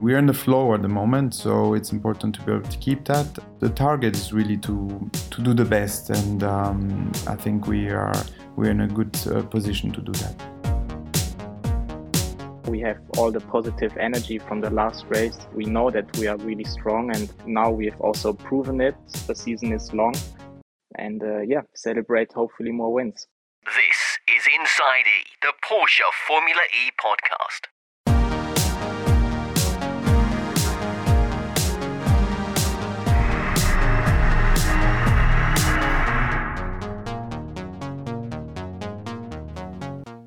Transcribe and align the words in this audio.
We're 0.00 0.16
in 0.16 0.24
the 0.24 0.32
flow 0.32 0.72
at 0.72 0.80
the 0.80 0.88
moment, 0.88 1.34
so 1.34 1.74
it's 1.74 1.92
important 1.92 2.34
to 2.36 2.40
be 2.40 2.52
able 2.52 2.66
to 2.66 2.78
keep 2.78 3.04
that. 3.04 3.38
The 3.58 3.68
target 3.68 4.16
is 4.16 4.32
really 4.32 4.56
to 4.56 5.10
to 5.30 5.42
do 5.42 5.52
the 5.52 5.66
best, 5.66 6.08
and 6.08 6.42
um, 6.42 7.12
I 7.26 7.36
think 7.36 7.66
we 7.66 7.90
are 7.90 8.14
we're 8.56 8.70
in 8.70 8.80
a 8.80 8.88
good 8.88 9.14
uh, 9.26 9.42
position 9.42 9.92
to 9.92 10.00
do 10.00 10.12
that. 10.12 10.34
We 12.66 12.80
have 12.80 12.98
all 13.18 13.30
the 13.30 13.40
positive 13.40 13.94
energy 13.98 14.38
from 14.38 14.62
the 14.62 14.70
last 14.70 15.04
race. 15.10 15.36
We 15.54 15.66
know 15.66 15.90
that 15.90 16.16
we 16.16 16.28
are 16.28 16.38
really 16.38 16.64
strong, 16.64 17.14
and 17.14 17.30
now 17.46 17.70
we 17.70 17.84
have 17.84 18.00
also 18.00 18.32
proven 18.32 18.80
it. 18.80 18.94
The 19.26 19.34
season 19.34 19.70
is 19.70 19.92
long, 19.92 20.14
and 20.96 21.22
uh, 21.22 21.40
yeah, 21.40 21.64
celebrate 21.74 22.32
hopefully 22.32 22.72
more 22.72 22.90
wins. 22.90 23.26
This 23.66 24.18
is 24.34 24.46
Inside 24.58 25.06
E, 25.06 25.28
the 25.42 25.52
Porsche 25.62 26.08
Formula 26.26 26.62
E 26.72 26.90
podcast. 26.96 27.69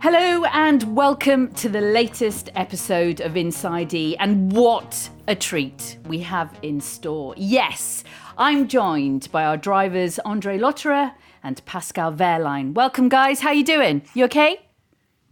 Hello 0.04 0.44
and 0.52 0.98
welcome 0.98 1.54
to 1.54 1.70
the 1.70 1.80
latest 1.80 2.50
episode 2.56 3.22
of 3.22 3.38
Inside 3.38 3.94
E. 3.94 4.18
And 4.18 4.52
what 4.52 5.10
a 5.30 5.34
treat 5.34 5.98
we 6.08 6.20
have 6.20 6.54
in 6.62 6.82
store. 6.82 7.34
Yes, 7.38 8.04
I'm 8.38 8.68
joined 8.68 9.32
by 9.32 9.46
our 9.46 9.56
drivers 9.56 10.20
Andre 10.20 10.58
Lotterer 10.58 11.14
and 11.42 11.64
Pascal 11.66 12.12
Wehrlein. 12.12 12.74
Welcome, 12.74 13.08
guys. 13.08 13.40
How 13.40 13.52
are 13.52 13.54
you 13.54 13.64
doing? 13.64 14.02
You 14.14 14.26
okay? 14.26 14.60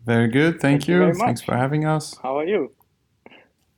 Very 0.05 0.29
good. 0.29 0.61
Thank, 0.61 0.83
Thank 0.83 0.87
you 0.87 1.05
you. 1.05 1.13
Thanks 1.15 1.41
for 1.41 1.57
having 1.57 1.83
us. 1.83 2.17
How 2.23 2.39
are 2.39 2.45
you? 2.45 2.71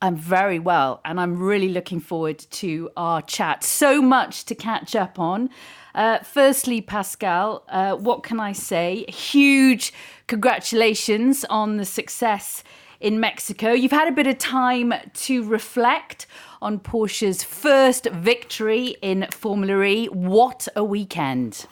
I'm 0.04 0.18
very 0.18 0.60
well, 0.60 1.00
and 1.06 1.18
I'm 1.18 1.42
really 1.42 1.70
looking 1.70 2.02
forward 2.02 2.38
to 2.38 2.92
our 2.98 3.22
chat. 3.22 3.64
So 3.64 4.02
much 4.02 4.44
to 4.46 4.54
catch 4.54 4.98
up 4.98 5.18
on. 5.18 5.50
Uh, 5.96 6.20
firstly, 6.20 6.82
Pascal, 6.82 7.64
uh, 7.70 7.96
what 7.96 8.22
can 8.22 8.38
I 8.38 8.52
say? 8.52 9.06
Huge 9.08 9.94
congratulations 10.28 11.46
on 11.50 11.78
the 11.78 11.86
success 11.86 12.66
in 13.00 13.22
Mexico. 13.22 13.72
You've 13.72 13.94
had 13.94 14.10
a 14.10 14.12
bit 14.12 14.28
of 14.28 14.38
time 14.40 14.94
to 15.14 15.42
reflect 15.46 16.28
on 16.62 16.80
Porsche's 16.80 17.42
first 17.42 18.06
victory 18.10 18.98
in 19.02 19.28
Formula 19.32 19.82
E. 19.84 20.08
What 20.08 20.68
a 20.76 20.84
weekend! 20.84 21.66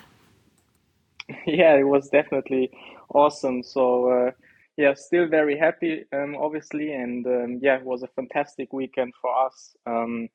yeah, 1.45 1.75
it 1.75 1.83
was 1.83 2.07
definitely 2.07 2.71
awesome. 3.13 3.61
So 3.61 4.09
uh, 4.09 4.31
yeah, 4.81 4.95
still 4.95 5.27
very 5.27 5.55
happy, 5.55 6.05
um, 6.11 6.35
obviously, 6.35 6.91
and 6.91 7.25
um, 7.27 7.59
yeah, 7.61 7.77
it 7.77 7.85
was 7.85 8.01
a 8.01 8.07
fantastic 8.07 8.73
weekend 8.73 9.13
for 9.21 9.29
us, 9.45 9.75
um, 9.85 10.27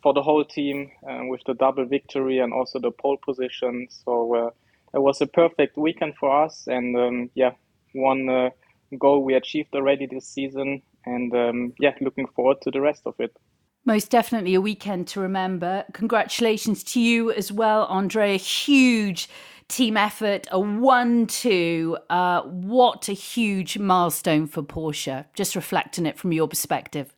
for 0.00 0.14
the 0.14 0.22
whole 0.22 0.44
team, 0.44 0.92
uh, 1.08 1.22
with 1.24 1.40
the 1.44 1.54
double 1.54 1.84
victory 1.84 2.38
and 2.38 2.52
also 2.52 2.78
the 2.78 2.92
pole 2.92 3.18
position. 3.24 3.88
So 3.90 4.12
uh, 4.36 4.50
it 4.94 5.02
was 5.02 5.20
a 5.20 5.26
perfect 5.26 5.76
weekend 5.76 6.14
for 6.20 6.44
us, 6.44 6.68
and 6.68 6.96
um, 6.96 7.30
yeah, 7.34 7.50
one 7.92 8.28
uh, 8.28 8.50
goal 8.96 9.24
we 9.24 9.34
achieved 9.34 9.74
already 9.74 10.06
this 10.06 10.28
season, 10.28 10.82
and 11.04 11.34
um, 11.34 11.72
yeah, 11.80 11.94
looking 12.00 12.28
forward 12.28 12.58
to 12.62 12.70
the 12.70 12.80
rest 12.80 13.02
of 13.06 13.14
it. 13.18 13.36
Most 13.84 14.08
definitely 14.08 14.54
a 14.54 14.60
weekend 14.60 15.08
to 15.08 15.20
remember. 15.20 15.84
Congratulations 15.94 16.84
to 16.84 17.00
you 17.00 17.32
as 17.32 17.50
well, 17.50 17.86
Andre. 17.86 18.34
A 18.34 18.38
huge 18.38 19.28
team 19.70 19.96
effort, 19.96 20.46
a 20.50 20.60
1 20.60 21.26
2. 21.26 21.96
Uh, 22.10 22.42
what 22.42 23.08
a 23.08 23.12
huge 23.12 23.78
milestone 23.78 24.46
for 24.46 24.62
Porsche. 24.62 25.24
Just 25.34 25.56
reflecting 25.56 26.06
it 26.06 26.18
from 26.18 26.32
your 26.32 26.48
perspective. 26.48 27.14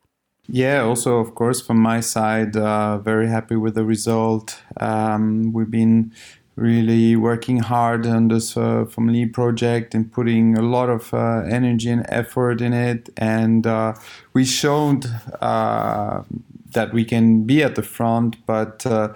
Yeah, 0.49 0.83
also, 0.83 1.19
of 1.19 1.35
course, 1.35 1.61
from 1.61 1.79
my 1.79 2.01
side, 2.01 2.57
uh, 2.57 2.99
very 2.99 3.29
happy 3.29 3.57
with 3.57 3.75
the 3.75 3.85
result. 3.85 4.61
Um, 4.79 5.53
we've 5.53 5.71
been 5.71 6.13
really 6.57 7.17
working 7.17 7.59
hard 7.59 8.07
on 8.07 8.29
this 8.29 8.57
uh, 8.57 8.85
E 9.11 9.27
project 9.27 9.95
and 9.95 10.13
putting 10.13 10.59
a 10.59 10.63
lot 10.63 10.91
of 10.91 11.15
uh, 11.15 11.43
energy 11.49 11.91
and 11.91 12.05
effort 12.09 12.61
in 12.61 12.73
it. 12.73 13.09
And 13.17 13.67
uh, 13.67 13.95
we 14.35 14.45
showed 14.45 15.07
uh, 15.41 16.23
that 16.73 16.93
we 16.93 17.05
can 17.05 17.45
be 17.45 17.63
at 17.63 17.75
the 17.75 17.83
front, 17.83 18.45
but 18.47 18.85
uh, 18.87 19.15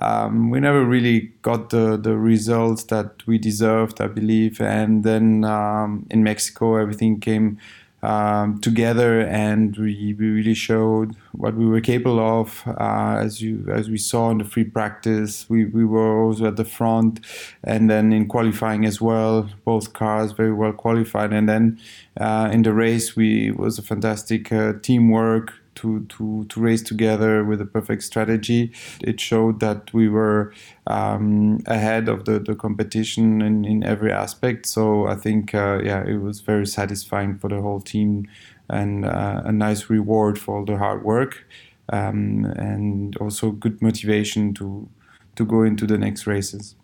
um, 0.00 0.50
we 0.50 0.60
never 0.60 0.84
really 0.84 1.32
got 1.42 1.70
the, 1.70 1.96
the 1.96 2.16
results 2.16 2.84
that 2.84 3.26
we 3.26 3.38
deserved, 3.38 4.00
I 4.00 4.08
believe. 4.08 4.60
And 4.60 5.04
then 5.04 5.44
um, 5.44 6.06
in 6.10 6.22
Mexico, 6.22 6.76
everything 6.76 7.20
came 7.20 7.58
um, 8.04 8.60
together, 8.60 9.20
and 9.20 9.76
we, 9.78 10.14
we 10.18 10.26
really 10.26 10.54
showed 10.54 11.16
what 11.32 11.54
we 11.54 11.66
were 11.66 11.80
capable 11.80 12.20
of. 12.20 12.62
Uh, 12.66 13.16
as 13.18 13.40
you 13.40 13.66
as 13.72 13.88
we 13.88 13.96
saw 13.96 14.30
in 14.30 14.38
the 14.38 14.44
free 14.44 14.64
practice, 14.64 15.48
we, 15.48 15.64
we 15.64 15.86
were 15.86 16.22
also 16.22 16.46
at 16.48 16.56
the 16.56 16.66
front, 16.66 17.20
and 17.62 17.88
then 17.88 18.12
in 18.12 18.26
qualifying 18.28 18.84
as 18.84 19.00
well, 19.00 19.48
both 19.64 19.94
cars 19.94 20.32
very 20.32 20.52
well 20.52 20.72
qualified. 20.72 21.32
And 21.32 21.48
then 21.48 21.80
uh, 22.20 22.50
in 22.52 22.62
the 22.62 22.74
race, 22.74 23.16
we 23.16 23.50
was 23.52 23.78
a 23.78 23.82
fantastic 23.82 24.52
uh, 24.52 24.74
teamwork 24.82 25.54
to, 25.84 26.06
to, 26.06 26.46
to 26.48 26.60
race 26.60 26.82
together 26.82 27.44
with 27.44 27.60
a 27.60 27.66
perfect 27.66 28.02
strategy. 28.02 28.72
It 29.02 29.20
showed 29.20 29.60
that 29.60 29.92
we 29.92 30.08
were 30.08 30.52
um, 30.86 31.60
ahead 31.66 32.08
of 32.08 32.24
the, 32.24 32.38
the 32.38 32.54
competition 32.54 33.42
in, 33.42 33.64
in 33.66 33.84
every 33.84 34.10
aspect. 34.10 34.64
So 34.66 35.06
I 35.06 35.14
think, 35.14 35.54
uh, 35.54 35.80
yeah, 35.84 36.02
it 36.06 36.22
was 36.22 36.40
very 36.40 36.66
satisfying 36.66 37.38
for 37.38 37.48
the 37.50 37.60
whole 37.60 37.80
team 37.80 38.26
and 38.70 39.04
uh, 39.04 39.42
a 39.44 39.52
nice 39.52 39.90
reward 39.90 40.38
for 40.38 40.56
all 40.56 40.64
the 40.64 40.78
hard 40.78 41.04
work 41.04 41.44
um, 41.90 42.46
and 42.56 43.14
also 43.18 43.50
good 43.50 43.82
motivation 43.82 44.54
to, 44.54 44.88
to 45.36 45.44
go 45.44 45.62
into 45.62 45.86
the 45.86 45.98
next 45.98 46.26
races. 46.26 46.76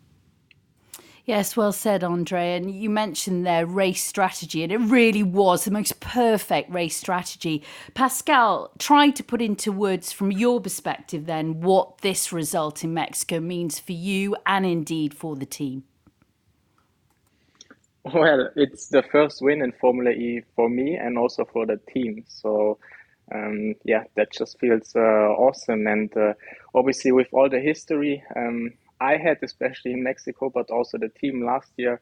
Yes, 1.31 1.57
well 1.57 1.71
said, 1.71 2.03
Andre. 2.03 2.57
And 2.57 2.75
you 2.75 2.91
mentioned 2.91 3.47
their 3.47 3.65
race 3.65 4.03
strategy, 4.03 4.65
and 4.65 4.73
it 4.73 4.79
really 4.79 5.23
was 5.23 5.65
the 5.65 5.71
most 5.71 6.01
perfect 6.01 6.73
race 6.73 6.97
strategy. 6.97 7.63
Pascal, 7.95 8.73
try 8.81 9.11
to 9.11 9.23
put 9.23 9.41
into 9.41 9.71
words 9.71 10.11
from 10.11 10.33
your 10.33 10.61
perspective 10.61 11.27
then 11.27 11.61
what 11.61 11.99
this 11.99 12.33
result 12.33 12.83
in 12.83 12.95
Mexico 12.95 13.39
means 13.39 13.79
for 13.79 13.93
you 13.93 14.35
and 14.45 14.67
indeed 14.67 15.15
for 15.15 15.37
the 15.37 15.47
team. 15.47 15.85
Well, 18.03 18.49
it's 18.57 18.89
the 18.89 19.05
first 19.05 19.41
win 19.41 19.63
in 19.63 19.71
Formula 19.71 20.11
E 20.11 20.43
for 20.57 20.69
me 20.69 20.97
and 20.97 21.17
also 21.17 21.45
for 21.45 21.65
the 21.65 21.77
team. 21.77 22.25
So, 22.27 22.77
um, 23.33 23.77
yeah, 23.85 24.03
that 24.17 24.33
just 24.33 24.59
feels 24.59 24.97
uh, 24.97 24.99
awesome. 24.99 25.87
And 25.87 26.13
uh, 26.17 26.33
obviously, 26.75 27.13
with 27.13 27.29
all 27.31 27.49
the 27.49 27.61
history 27.61 28.21
um, 28.35 28.73
I 29.01 29.17
had, 29.17 29.39
especially 29.43 29.93
in 29.93 30.03
Mexico, 30.03 30.51
but 30.51 30.71
also 30.71 30.99
the 30.99 31.09
team 31.09 31.45
last 31.45 31.73
year, 31.77 32.01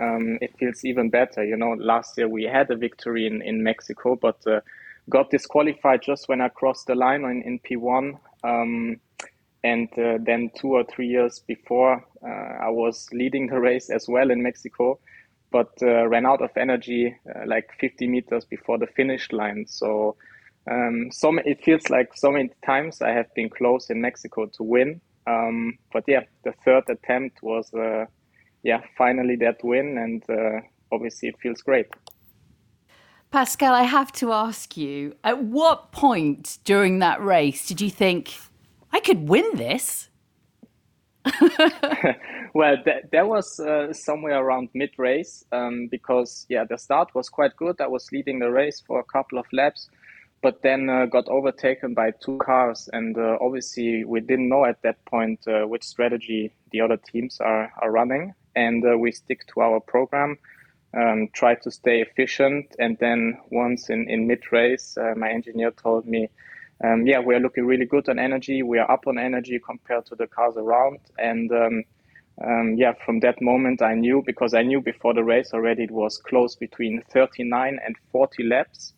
um, 0.00 0.38
it 0.40 0.56
feels 0.58 0.84
even 0.84 1.10
better. 1.10 1.44
You 1.44 1.56
know, 1.56 1.72
last 1.72 2.16
year 2.16 2.28
we 2.28 2.44
had 2.44 2.70
a 2.70 2.76
victory 2.76 3.26
in, 3.26 3.42
in 3.42 3.62
Mexico, 3.62 4.16
but 4.16 4.44
uh, 4.46 4.60
got 5.08 5.30
disqualified 5.30 6.02
just 6.02 6.28
when 6.28 6.40
I 6.40 6.48
crossed 6.48 6.86
the 6.86 6.94
line 6.94 7.24
in, 7.24 7.42
in 7.42 7.58
P1. 7.60 8.18
Um, 8.44 9.00
and 9.64 9.88
uh, 9.98 10.18
then 10.20 10.50
two 10.56 10.72
or 10.72 10.84
three 10.84 11.06
years 11.06 11.40
before, 11.46 12.04
uh, 12.26 12.64
I 12.64 12.70
was 12.70 13.08
leading 13.12 13.46
the 13.46 13.60
race 13.60 13.90
as 13.90 14.08
well 14.08 14.30
in 14.30 14.42
Mexico, 14.42 14.98
but 15.52 15.70
uh, 15.82 16.08
ran 16.08 16.26
out 16.26 16.42
of 16.42 16.50
energy 16.56 17.14
uh, 17.28 17.42
like 17.46 17.70
50 17.78 18.08
meters 18.08 18.44
before 18.44 18.78
the 18.78 18.88
finish 18.88 19.30
line. 19.30 19.66
So, 19.68 20.16
um, 20.68 21.10
so 21.12 21.36
it 21.38 21.62
feels 21.62 21.90
like 21.90 22.16
so 22.16 22.32
many 22.32 22.50
times 22.66 23.02
I 23.02 23.10
have 23.10 23.32
been 23.34 23.50
close 23.50 23.90
in 23.90 24.00
Mexico 24.00 24.46
to 24.46 24.62
win. 24.62 25.00
Um, 25.26 25.78
but 25.92 26.04
yeah, 26.06 26.22
the 26.44 26.52
third 26.64 26.84
attempt 26.88 27.42
was, 27.42 27.72
uh, 27.74 28.06
yeah, 28.62 28.80
finally 28.96 29.36
that 29.36 29.62
win, 29.62 29.98
and 29.98 30.22
uh, 30.28 30.60
obviously 30.90 31.28
it 31.28 31.36
feels 31.40 31.62
great. 31.62 31.86
Pascal, 33.30 33.72
I 33.72 33.84
have 33.84 34.12
to 34.12 34.32
ask 34.32 34.76
you 34.76 35.16
at 35.24 35.42
what 35.42 35.90
point 35.90 36.58
during 36.64 36.98
that 36.98 37.22
race 37.24 37.66
did 37.66 37.80
you 37.80 37.88
think, 37.88 38.34
I 38.92 39.00
could 39.00 39.26
win 39.28 39.48
this? 39.54 40.10
well, 42.54 42.76
th- 42.84 43.04
that 43.12 43.26
was 43.26 43.58
uh, 43.60 43.92
somewhere 43.92 44.44
around 44.44 44.68
mid 44.74 44.90
race 44.98 45.44
um, 45.52 45.88
because, 45.90 46.44
yeah, 46.48 46.64
the 46.64 46.76
start 46.76 47.14
was 47.14 47.28
quite 47.28 47.56
good. 47.56 47.80
I 47.80 47.86
was 47.86 48.10
leading 48.12 48.38
the 48.38 48.50
race 48.50 48.82
for 48.86 49.00
a 49.00 49.04
couple 49.04 49.38
of 49.38 49.46
laps, 49.52 49.88
but 50.42 50.60
then 50.62 50.90
uh, 50.90 51.06
got 51.06 51.28
overtaken 51.28 51.94
by 51.94 52.10
two 52.10 52.36
cars. 52.38 52.90
And 52.92 53.16
uh, 53.16 53.38
obviously, 53.40 54.04
we 54.04 54.20
didn't 54.20 54.48
know 54.48 54.64
at 54.64 54.82
that 54.82 55.02
point 55.04 55.46
uh, 55.46 55.66
which 55.66 55.84
strategy 55.84 56.52
the 56.72 56.80
other 56.80 56.96
teams 56.96 57.40
are, 57.40 57.72
are 57.80 57.90
running. 57.90 58.34
And 58.56 58.84
uh, 58.84 58.98
we 58.98 59.12
stick 59.12 59.46
to 59.54 59.60
our 59.60 59.80
program, 59.80 60.36
um, 60.94 61.28
try 61.32 61.54
to 61.54 61.70
stay 61.70 62.02
efficient. 62.02 62.74
And 62.80 62.98
then 62.98 63.38
once 63.50 63.88
in, 63.88 64.10
in 64.10 64.26
mid 64.26 64.42
race, 64.50 64.98
uh, 64.98 65.14
my 65.16 65.30
engineer 65.30 65.70
told 65.70 66.06
me, 66.06 66.28
um, 66.84 67.06
yeah, 67.06 67.20
we 67.20 67.36
are 67.36 67.40
looking 67.40 67.64
really 67.64 67.86
good 67.86 68.08
on 68.08 68.18
energy. 68.18 68.64
We 68.64 68.78
are 68.78 68.90
up 68.90 69.06
on 69.06 69.18
energy 69.18 69.60
compared 69.64 70.06
to 70.06 70.16
the 70.16 70.26
cars 70.26 70.56
around. 70.56 70.98
And 71.18 71.52
um, 71.52 71.84
um, 72.44 72.74
yeah, 72.76 72.94
from 73.04 73.20
that 73.20 73.40
moment, 73.40 73.80
I 73.80 73.94
knew 73.94 74.22
because 74.26 74.54
I 74.54 74.62
knew 74.62 74.80
before 74.80 75.14
the 75.14 75.22
race 75.22 75.52
already 75.52 75.84
it 75.84 75.92
was 75.92 76.18
close 76.18 76.56
between 76.56 77.02
39 77.12 77.78
and 77.84 77.96
40 78.10 78.42
laps. 78.42 78.94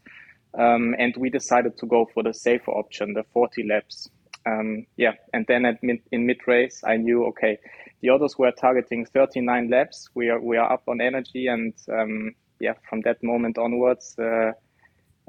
Um, 0.58 0.94
and 0.98 1.14
we 1.16 1.30
decided 1.30 1.76
to 1.78 1.86
go 1.86 2.06
for 2.14 2.22
the 2.22 2.32
safer 2.32 2.70
option, 2.70 3.14
the 3.14 3.24
40 3.32 3.66
laps. 3.68 4.08
Um, 4.46 4.86
yeah, 4.96 5.12
and 5.32 5.44
then 5.48 5.78
mid, 5.82 6.00
in 6.12 6.26
mid 6.26 6.38
race, 6.46 6.82
I 6.86 6.96
knew 6.96 7.24
okay, 7.26 7.58
the 8.02 8.10
others 8.10 8.36
were 8.38 8.52
targeting 8.52 9.06
39 9.06 9.70
laps. 9.70 10.08
We 10.14 10.28
are 10.28 10.40
we 10.40 10.58
are 10.58 10.70
up 10.70 10.82
on 10.86 11.00
energy, 11.00 11.46
and 11.46 11.72
um, 11.88 12.34
yeah, 12.60 12.74
from 12.88 13.00
that 13.02 13.22
moment 13.22 13.56
onwards, 13.56 14.14
uh, 14.18 14.52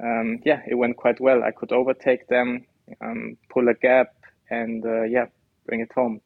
um, 0.02 0.40
yeah, 0.44 0.60
it 0.66 0.74
went 0.74 0.98
quite 0.98 1.18
well. 1.20 1.42
I 1.42 1.50
could 1.50 1.72
overtake 1.72 2.28
them, 2.28 2.66
um, 3.00 3.38
pull 3.48 3.68
a 3.68 3.74
gap, 3.74 4.08
and 4.50 4.84
uh, 4.84 5.04
yeah, 5.04 5.26
bring 5.66 5.80
it 5.80 5.92
home. 5.94 6.20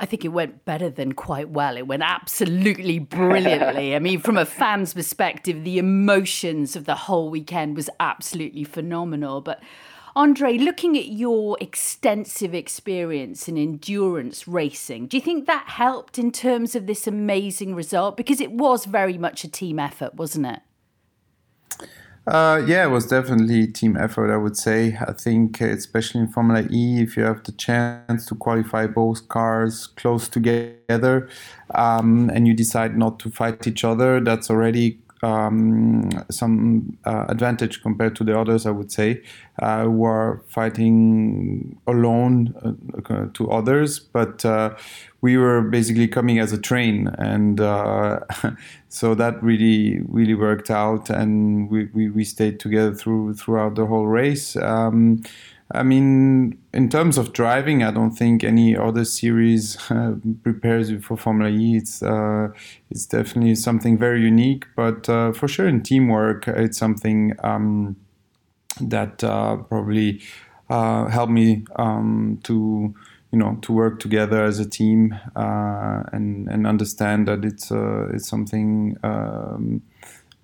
I 0.00 0.06
think 0.06 0.24
it 0.24 0.28
went 0.28 0.64
better 0.64 0.90
than 0.90 1.12
quite 1.12 1.50
well. 1.50 1.76
It 1.76 1.88
went 1.88 2.04
absolutely 2.04 3.00
brilliantly. 3.00 3.96
I 3.96 3.98
mean, 3.98 4.20
from 4.20 4.36
a 4.36 4.46
fan's 4.46 4.94
perspective, 4.94 5.64
the 5.64 5.78
emotions 5.78 6.76
of 6.76 6.84
the 6.84 6.94
whole 6.94 7.30
weekend 7.30 7.74
was 7.74 7.90
absolutely 7.98 8.62
phenomenal. 8.62 9.40
But 9.40 9.60
Andre, 10.14 10.56
looking 10.56 10.96
at 10.96 11.06
your 11.06 11.56
extensive 11.60 12.54
experience 12.54 13.48
in 13.48 13.56
endurance 13.58 14.46
racing, 14.46 15.08
do 15.08 15.16
you 15.16 15.20
think 15.20 15.46
that 15.46 15.66
helped 15.68 16.16
in 16.16 16.30
terms 16.30 16.76
of 16.76 16.86
this 16.86 17.08
amazing 17.08 17.74
result? 17.74 18.16
Because 18.16 18.40
it 18.40 18.52
was 18.52 18.84
very 18.84 19.18
much 19.18 19.42
a 19.42 19.48
team 19.48 19.80
effort, 19.80 20.14
wasn't 20.14 20.46
it? 20.46 20.60
Uh, 22.28 22.62
yeah, 22.66 22.84
it 22.84 22.90
was 22.90 23.06
definitely 23.06 23.66
team 23.66 23.96
effort. 23.96 24.30
I 24.30 24.36
would 24.36 24.56
say. 24.56 24.98
I 25.00 25.12
think, 25.12 25.60
especially 25.62 26.20
in 26.20 26.28
Formula 26.28 26.62
E, 26.70 27.00
if 27.00 27.16
you 27.16 27.22
have 27.24 27.42
the 27.44 27.52
chance 27.52 28.26
to 28.26 28.34
qualify 28.34 28.86
both 28.86 29.28
cars 29.28 29.86
close 29.96 30.28
together, 30.28 31.28
um, 31.74 32.30
and 32.34 32.46
you 32.46 32.52
decide 32.52 32.98
not 32.98 33.18
to 33.20 33.30
fight 33.30 33.66
each 33.66 33.82
other, 33.82 34.20
that's 34.20 34.50
already 34.50 34.98
um, 35.22 36.10
some 36.30 36.96
uh, 37.04 37.26
advantage 37.28 37.82
compared 37.82 38.14
to 38.16 38.24
the 38.24 38.38
others, 38.38 38.66
I 38.66 38.70
would 38.70 38.92
say, 38.92 39.22
uh, 39.60 39.84
who 39.84 40.04
are 40.04 40.42
fighting 40.48 41.78
alone 41.86 42.54
uh, 43.08 43.26
to 43.34 43.50
others. 43.50 43.98
But 43.98 44.44
uh, 44.44 44.76
we 45.20 45.36
were 45.36 45.62
basically 45.62 46.08
coming 46.08 46.38
as 46.38 46.52
a 46.52 46.58
train, 46.58 47.08
and 47.18 47.60
uh, 47.60 48.20
so 48.88 49.14
that 49.14 49.42
really, 49.42 50.00
really 50.08 50.34
worked 50.34 50.70
out, 50.70 51.10
and 51.10 51.68
we, 51.68 51.86
we, 51.86 52.08
we, 52.10 52.24
stayed 52.24 52.60
together 52.60 52.94
through 52.94 53.34
throughout 53.34 53.74
the 53.74 53.86
whole 53.86 54.06
race. 54.06 54.54
Um, 54.56 55.22
I 55.72 55.82
mean, 55.82 56.58
in 56.72 56.88
terms 56.88 57.18
of 57.18 57.34
driving, 57.34 57.82
I 57.82 57.90
don't 57.90 58.12
think 58.12 58.42
any 58.42 58.74
other 58.74 59.04
series 59.04 59.76
uh, 59.90 60.14
prepares 60.42 60.90
you 60.90 61.00
for 61.00 61.16
Formula 61.16 61.50
E. 61.50 61.76
It's 61.76 62.02
uh, 62.02 62.48
it's 62.90 63.04
definitely 63.06 63.54
something 63.54 63.98
very 63.98 64.22
unique, 64.22 64.64
but 64.76 65.08
uh, 65.08 65.32
for 65.32 65.46
sure 65.46 65.68
in 65.68 65.82
teamwork, 65.82 66.48
it's 66.48 66.78
something 66.78 67.34
um, 67.44 67.96
that 68.80 69.22
uh, 69.22 69.56
probably 69.56 70.22
uh, 70.70 71.06
helped 71.08 71.32
me 71.32 71.64
um, 71.76 72.40
to 72.44 72.94
you 73.30 73.38
know 73.38 73.58
to 73.60 73.72
work 73.72 74.00
together 74.00 74.44
as 74.44 74.58
a 74.58 74.68
team 74.68 75.18
uh, 75.36 76.02
and 76.12 76.48
and 76.48 76.66
understand 76.66 77.28
that 77.28 77.44
it's 77.44 77.70
it's 77.70 78.26
something. 78.26 78.96
Um, 79.02 79.82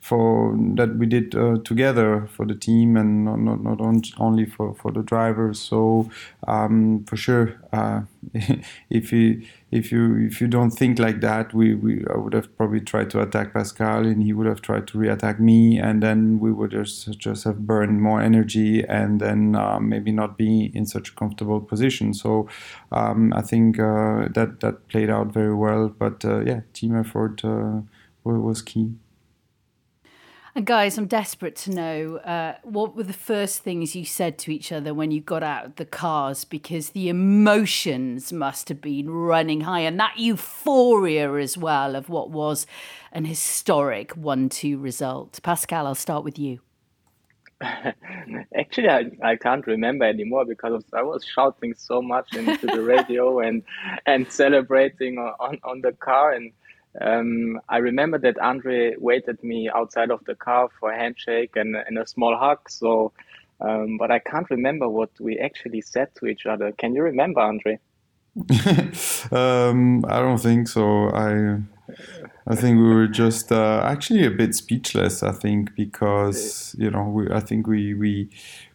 for 0.05 0.55
that 0.77 0.97
we 0.97 1.06
did 1.06 1.35
uh, 1.35 1.56
together 1.65 2.29
for 2.31 2.45
the 2.45 2.55
team 2.55 2.95
and 2.95 3.25
not 3.25 3.39
not, 3.39 3.62
not 3.62 3.81
on, 3.81 4.03
only 4.19 4.45
for, 4.45 4.75
for 4.75 4.93
the 4.93 5.03
drivers. 5.03 5.59
So 5.59 6.11
um, 6.47 7.05
for 7.06 7.17
sure, 7.17 7.59
uh, 7.73 8.03
if 8.91 9.12
you 9.15 9.43
if 9.71 9.91
you 9.91 10.17
if 10.27 10.43
you 10.43 10.47
don't 10.47 10.73
think 10.73 10.99
like 10.99 11.23
that, 11.23 11.55
we, 11.55 11.75
we 11.75 12.05
I 12.12 12.19
would 12.19 12.35
have 12.35 12.55
probably 12.55 12.83
tried 12.83 13.09
to 13.12 13.23
attack 13.23 13.55
Pascal 13.55 14.05
and 14.06 14.23
he 14.23 14.35
would 14.35 14.47
have 14.47 14.61
tried 14.61 14.87
to 14.89 14.99
re-attack 14.99 15.41
me, 15.41 15.79
and 15.79 16.03
then 16.03 16.39
we 16.39 16.53
would 16.53 16.73
just 16.73 17.19
just 17.19 17.45
have 17.45 17.67
burned 17.67 18.03
more 18.03 18.21
energy 18.21 18.85
and 18.85 19.21
then 19.23 19.56
uh, 19.56 19.81
maybe 19.81 20.12
not 20.12 20.37
be 20.37 20.71
in 20.75 20.85
such 20.85 21.09
a 21.09 21.15
comfortable 21.15 21.62
position. 21.62 22.12
So 22.12 22.47
um, 22.93 23.33
I 23.33 23.41
think 23.41 23.79
uh, 23.79 24.29
that 24.35 24.61
that 24.61 24.87
played 24.89 25.09
out 25.09 25.29
very 25.33 25.55
well. 25.55 25.89
But 25.89 26.27
uh, 26.27 26.41
yeah, 26.41 26.61
team 26.75 26.95
effort 26.95 27.43
uh, 27.43 27.81
was 28.23 28.61
key. 28.61 28.97
And 30.56 30.65
guys, 30.65 30.97
I'm 30.97 31.06
desperate 31.06 31.56
to 31.56 31.73
know 31.73 32.17
uh, 32.19 32.55
what 32.62 32.95
were 32.95 33.03
the 33.03 33.12
first 33.12 33.62
things 33.62 33.97
you 33.97 34.05
said 34.05 34.39
to 34.39 34.53
each 34.53 34.71
other 34.71 34.95
when 34.95 35.11
you 35.11 35.21
got 35.21 35.43
out 35.43 35.67
of 35.67 35.75
the 35.77 35.85
cars 35.85 36.45
because 36.45 36.91
the 36.91 37.09
emotions 37.09 38.33
must 38.33 38.69
have 38.69 38.81
been 38.81 39.11
running 39.11 39.62
high 39.62 39.81
and 39.81 39.99
that 39.99 40.17
euphoria 40.17 41.35
as 41.35 41.59
well 41.59 41.97
of 41.97 42.09
what 42.09 42.31
was 42.31 42.69
an 43.11 43.25
historic 43.25 44.12
1 44.12 44.49
2 44.49 44.79
result. 44.79 45.41
Pascal, 45.43 45.89
I'll 45.89 45.97
start 45.97 46.23
with 46.23 46.39
you. 46.39 46.61
Actually, 47.61 48.91
I, 48.91 49.11
I 49.25 49.35
can't 49.35 49.67
remember 49.67 50.05
anymore 50.05 50.45
because 50.45 50.85
I 50.93 51.03
was 51.03 51.25
shouting 51.25 51.75
so 51.77 52.01
much 52.01 52.33
into 52.37 52.67
the 52.67 52.83
radio 52.83 53.41
and 53.47 53.65
and 54.06 54.31
celebrating 54.31 55.19
on, 55.19 55.59
on 55.65 55.81
the 55.81 55.93
car 55.93 56.33
and 56.33 56.53
um, 57.00 57.61
I 57.69 57.79
remember 57.79 58.19
that 58.19 58.38
Andre 58.38 58.94
waited 58.99 59.43
me 59.43 59.69
outside 59.69 60.11
of 60.11 60.25
the 60.25 60.35
car 60.35 60.69
for 60.79 60.93
a 60.93 60.96
handshake 60.96 61.56
and, 61.56 61.76
and 61.76 61.99
a 61.99 62.06
small 62.06 62.37
hug. 62.37 62.70
So, 62.70 63.12
um, 63.61 63.96
but 63.99 64.11
I 64.11 64.19
can't 64.19 64.49
remember 64.50 64.88
what 64.88 65.11
we 65.19 65.38
actually 65.38 65.81
said 65.81 66.14
to 66.17 66.26
each 66.26 66.46
other. 66.46 66.73
Can 66.73 66.94
you 66.94 67.02
remember, 67.02 67.41
Andre? 67.41 67.79
um, 69.32 70.05
I 70.06 70.19
don't 70.19 70.38
think 70.38 70.69
so. 70.69 71.11
I 71.11 71.61
I 72.46 72.56
think 72.56 72.79
we 72.79 72.94
were 72.94 73.06
just 73.06 73.52
uh, 73.52 73.81
actually 73.85 74.25
a 74.26 74.31
bit 74.31 74.55
speechless. 74.55 75.23
I 75.23 75.32
think 75.32 75.75
because 75.76 76.75
you 76.76 76.91
know 76.91 77.05
we, 77.05 77.31
I 77.31 77.41
think 77.41 77.67
we 77.69 77.94
we 77.94 78.29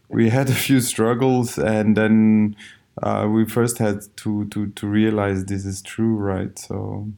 we 0.08 0.30
had 0.30 0.50
a 0.50 0.54
few 0.54 0.80
struggles 0.80 1.58
and 1.58 1.96
then 1.98 2.56
uh, 3.04 3.28
we 3.30 3.46
first 3.46 3.78
had 3.78 4.02
to 4.18 4.46
to 4.48 4.68
to 4.68 4.88
realize 4.88 5.46
this 5.46 5.66
is 5.66 5.82
true, 5.82 6.16
right? 6.16 6.58
So 6.58 7.10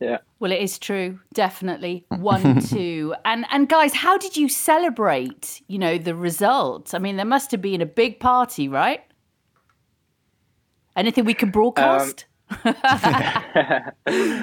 yeah. 0.00 0.18
Well, 0.38 0.52
it 0.52 0.60
is 0.60 0.78
true, 0.78 1.20
definitely. 1.32 2.06
One, 2.08 2.60
two, 2.68 3.14
and 3.24 3.44
and 3.50 3.68
guys, 3.68 3.94
how 3.94 4.16
did 4.16 4.36
you 4.36 4.48
celebrate? 4.48 5.62
You 5.66 5.78
know 5.78 5.98
the 5.98 6.14
result. 6.14 6.94
I 6.94 6.98
mean, 6.98 7.16
there 7.16 7.26
must 7.26 7.50
have 7.50 7.60
been 7.60 7.80
a 7.80 7.86
big 7.86 8.20
party, 8.20 8.68
right? 8.68 9.02
Anything 10.96 11.24
we 11.24 11.34
can 11.34 11.50
broadcast? 11.50 12.24
Um, 12.24 12.28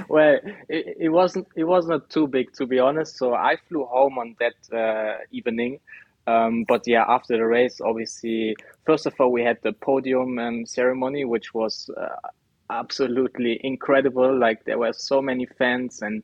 well, 0.09 0.37
it, 0.69 0.97
it, 0.99 1.09
wasn't. 1.09 1.47
It 1.55 1.63
was 1.63 1.87
not 1.87 2.09
too 2.09 2.27
big, 2.27 2.53
to 2.53 2.65
be 2.65 2.79
honest. 2.79 3.17
So 3.17 3.33
I 3.33 3.57
flew 3.67 3.85
home 3.85 4.17
on 4.17 4.35
that 4.39 4.77
uh, 4.77 5.17
evening. 5.31 5.79
Um, 6.27 6.65
but 6.67 6.83
yeah, 6.87 7.03
after 7.07 7.37
the 7.37 7.45
race, 7.45 7.81
obviously, 7.81 8.55
first 8.85 9.05
of 9.05 9.13
all, 9.19 9.31
we 9.31 9.43
had 9.43 9.57
the 9.63 9.73
podium 9.73 10.39
um, 10.39 10.65
ceremony, 10.65 11.25
which 11.25 11.53
was 11.53 11.89
uh, 11.95 12.29
absolutely 12.69 13.59
incredible. 13.63 14.37
Like 14.37 14.65
there 14.65 14.77
were 14.79 14.93
so 14.93 15.21
many 15.21 15.45
fans 15.45 16.01
and 16.01 16.23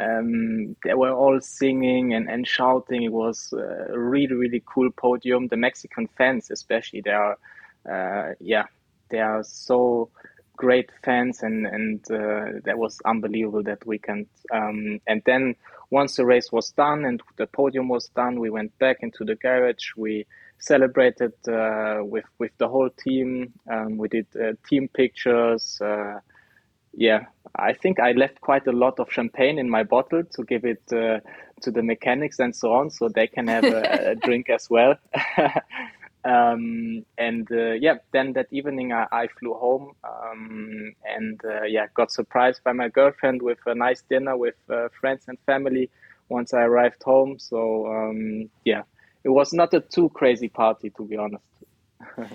um, 0.00 0.76
they 0.84 0.94
were 0.94 1.12
all 1.12 1.40
singing 1.40 2.14
and, 2.14 2.28
and 2.28 2.46
shouting. 2.46 3.02
It 3.02 3.12
was 3.12 3.52
a 3.52 3.98
really, 3.98 4.34
really 4.34 4.62
cool 4.66 4.90
podium. 4.90 5.48
The 5.48 5.56
Mexican 5.56 6.08
fans, 6.18 6.50
especially, 6.50 7.00
they 7.00 7.10
are, 7.10 7.38
uh, 7.90 8.34
yeah, 8.40 8.64
they 9.10 9.20
are 9.20 9.42
so 9.42 10.10
great 10.56 10.90
fans 11.04 11.42
and, 11.42 11.66
and 11.66 12.00
uh, 12.10 12.60
that 12.64 12.76
was 12.76 13.00
unbelievable 13.04 13.62
that 13.62 13.86
weekend. 13.86 14.26
Um, 14.52 15.00
and 15.06 15.22
then 15.24 15.54
once 15.90 16.16
the 16.16 16.26
race 16.26 16.52
was 16.52 16.70
done 16.72 17.04
and 17.04 17.22
the 17.36 17.46
podium 17.46 17.88
was 17.88 18.08
done, 18.08 18.40
we 18.40 18.50
went 18.50 18.76
back 18.78 18.98
into 19.00 19.24
the 19.24 19.36
garage. 19.36 19.92
We 19.96 20.26
celebrated 20.58 21.32
uh, 21.48 21.98
with 22.02 22.24
with 22.38 22.52
the 22.58 22.68
whole 22.68 22.90
team. 22.90 23.52
Um, 23.70 23.96
we 23.96 24.08
did 24.08 24.26
uh, 24.36 24.52
team 24.68 24.88
pictures. 24.88 25.80
Uh, 25.80 26.20
yeah, 26.94 27.26
I 27.56 27.72
think 27.74 28.00
I 28.00 28.12
left 28.12 28.40
quite 28.40 28.66
a 28.66 28.72
lot 28.72 28.98
of 28.98 29.12
champagne 29.12 29.58
in 29.58 29.70
my 29.70 29.84
bottle 29.84 30.24
to 30.24 30.44
give 30.44 30.64
it 30.64 30.82
uh, 30.92 31.20
to 31.62 31.70
the 31.70 31.82
mechanics 31.82 32.38
and 32.38 32.54
so 32.54 32.72
on, 32.72 32.90
so 32.90 33.08
they 33.08 33.26
can 33.26 33.46
have 33.46 33.64
a, 33.64 33.82
a 34.10 34.14
drink 34.16 34.50
as 34.50 34.68
well. 34.68 34.94
um, 36.24 37.04
and 37.16 37.48
uh, 37.52 37.72
yeah, 37.72 37.98
then 38.12 38.32
that 38.32 38.48
evening 38.50 38.92
I, 38.92 39.06
I 39.12 39.28
flew 39.38 39.54
home 39.54 39.92
um, 40.02 40.92
and 41.04 41.40
uh, 41.44 41.62
yeah, 41.62 41.86
got 41.94 42.10
surprised 42.10 42.64
by 42.64 42.72
my 42.72 42.88
girlfriend 42.88 43.42
with 43.42 43.58
a 43.66 43.74
nice 43.74 44.02
dinner 44.02 44.36
with 44.36 44.56
friends 45.00 45.24
and 45.28 45.38
family 45.46 45.90
once 46.28 46.52
I 46.52 46.62
arrived 46.62 47.02
home. 47.02 47.38
So 47.38 47.86
um, 47.86 48.50
yeah, 48.64 48.82
it 49.28 49.32
was 49.32 49.52
not 49.52 49.74
a 49.74 49.80
too 49.80 50.08
crazy 50.08 50.48
party, 50.48 50.90
to 50.96 51.04
be 51.04 51.16
honest. 51.16 51.44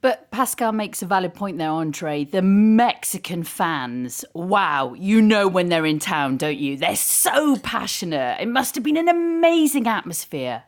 But 0.00 0.32
Pascal 0.32 0.72
makes 0.72 1.00
a 1.00 1.06
valid 1.06 1.32
point 1.32 1.58
there, 1.58 1.70
Andre. 1.70 2.24
The 2.24 2.42
Mexican 2.42 3.44
fans, 3.44 4.24
wow, 4.34 4.94
you 4.94 5.22
know 5.22 5.46
when 5.46 5.68
they're 5.68 5.86
in 5.86 6.00
town, 6.00 6.38
don't 6.38 6.58
you? 6.58 6.76
They're 6.76 6.96
so 6.96 7.56
passionate. 7.58 8.40
It 8.40 8.48
must 8.48 8.74
have 8.74 8.82
been 8.82 8.96
an 8.96 9.08
amazing 9.08 9.86
atmosphere. 9.86 10.64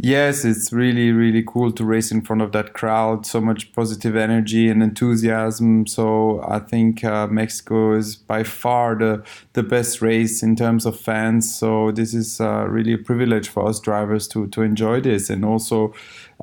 Yes, 0.00 0.44
it's 0.44 0.72
really, 0.72 1.10
really 1.10 1.42
cool 1.44 1.72
to 1.72 1.84
race 1.84 2.12
in 2.12 2.22
front 2.22 2.40
of 2.40 2.52
that 2.52 2.72
crowd. 2.72 3.26
So 3.26 3.40
much 3.40 3.72
positive 3.72 4.14
energy 4.14 4.68
and 4.68 4.80
enthusiasm. 4.80 5.88
So 5.88 6.40
I 6.46 6.60
think 6.60 7.02
uh, 7.02 7.26
Mexico 7.26 7.94
is 7.96 8.14
by 8.14 8.44
far 8.44 8.94
the 8.94 9.24
the 9.54 9.64
best 9.64 10.00
race 10.00 10.40
in 10.40 10.54
terms 10.54 10.86
of 10.86 10.98
fans. 10.98 11.52
So 11.52 11.90
this 11.90 12.14
is 12.14 12.40
uh, 12.40 12.66
really 12.68 12.92
a 12.92 12.98
privilege 12.98 13.48
for 13.48 13.66
us 13.68 13.80
drivers 13.80 14.28
to 14.28 14.46
to 14.48 14.62
enjoy 14.62 15.00
this, 15.00 15.30
and 15.30 15.44
also 15.44 15.92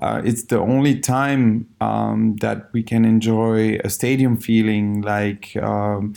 uh, 0.01 0.21
it's 0.25 0.43
the 0.43 0.59
only 0.59 0.99
time 0.99 1.65
um, 1.79 2.35
that 2.41 2.69
we 2.73 2.83
can 2.83 3.05
enjoy 3.05 3.79
a 3.85 3.89
stadium 3.89 4.35
feeling 4.37 5.01
like. 5.01 5.55
Um, 5.55 6.13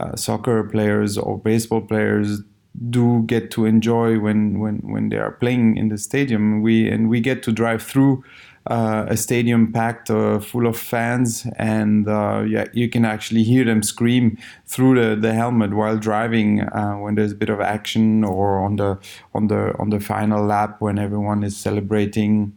uh, 0.00 0.16
soccer 0.16 0.64
players 0.64 1.18
or 1.18 1.38
baseball 1.38 1.82
players 1.82 2.40
do 2.88 3.22
get 3.26 3.50
to 3.52 3.66
enjoy 3.66 4.18
when 4.18 4.58
when 4.58 4.78
when 4.78 5.08
they 5.08 5.18
are 5.18 5.32
playing 5.32 5.76
in 5.76 5.88
the 5.88 5.98
stadium. 5.98 6.62
We 6.62 6.88
and 6.88 7.08
we 7.08 7.20
get 7.20 7.42
to 7.44 7.52
drive 7.52 7.82
through 7.82 8.24
uh, 8.66 9.06
a 9.08 9.16
stadium 9.16 9.72
packed 9.72 10.10
uh, 10.10 10.38
full 10.38 10.66
of 10.66 10.78
fans, 10.78 11.46
and 11.56 12.08
uh, 12.08 12.44
yeah, 12.46 12.66
you 12.72 12.88
can 12.88 13.04
actually 13.04 13.42
hear 13.42 13.64
them 13.64 13.82
scream 13.82 14.38
through 14.66 15.00
the, 15.00 15.16
the 15.16 15.34
helmet 15.34 15.74
while 15.74 15.96
driving 15.96 16.60
uh, 16.60 16.94
when 16.94 17.14
there's 17.16 17.32
a 17.32 17.36
bit 17.36 17.50
of 17.50 17.60
action 17.60 18.22
or 18.24 18.64
on 18.64 18.76
the 18.76 18.98
on 19.34 19.48
the 19.48 19.76
on 19.78 19.90
the 19.90 20.00
final 20.00 20.44
lap 20.44 20.80
when 20.80 20.98
everyone 20.98 21.42
is 21.42 21.56
celebrating 21.56 22.52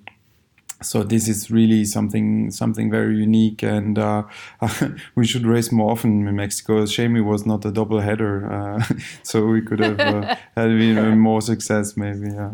so 0.81 1.03
this 1.03 1.27
is 1.27 1.49
really 1.49 1.85
something 1.85 2.51
something 2.51 2.91
very 2.91 3.15
unique, 3.15 3.63
and 3.63 3.97
uh, 3.97 4.23
we 5.15 5.25
should 5.25 5.45
race 5.45 5.71
more 5.71 5.91
often 5.91 6.27
in 6.27 6.35
Mexico. 6.35 6.85
Shame 6.85 7.15
it 7.15 7.21
was 7.21 7.45
not 7.45 7.65
a 7.65 7.71
double 7.71 7.99
header, 7.99 8.51
uh, 8.51 8.83
so 9.23 9.45
we 9.45 9.61
could 9.61 9.79
have 9.79 9.99
uh, 9.99 10.35
had 10.55 10.71
even 10.71 11.17
more 11.19 11.41
success, 11.41 11.95
maybe. 11.95 12.27
Yeah. 12.27 12.51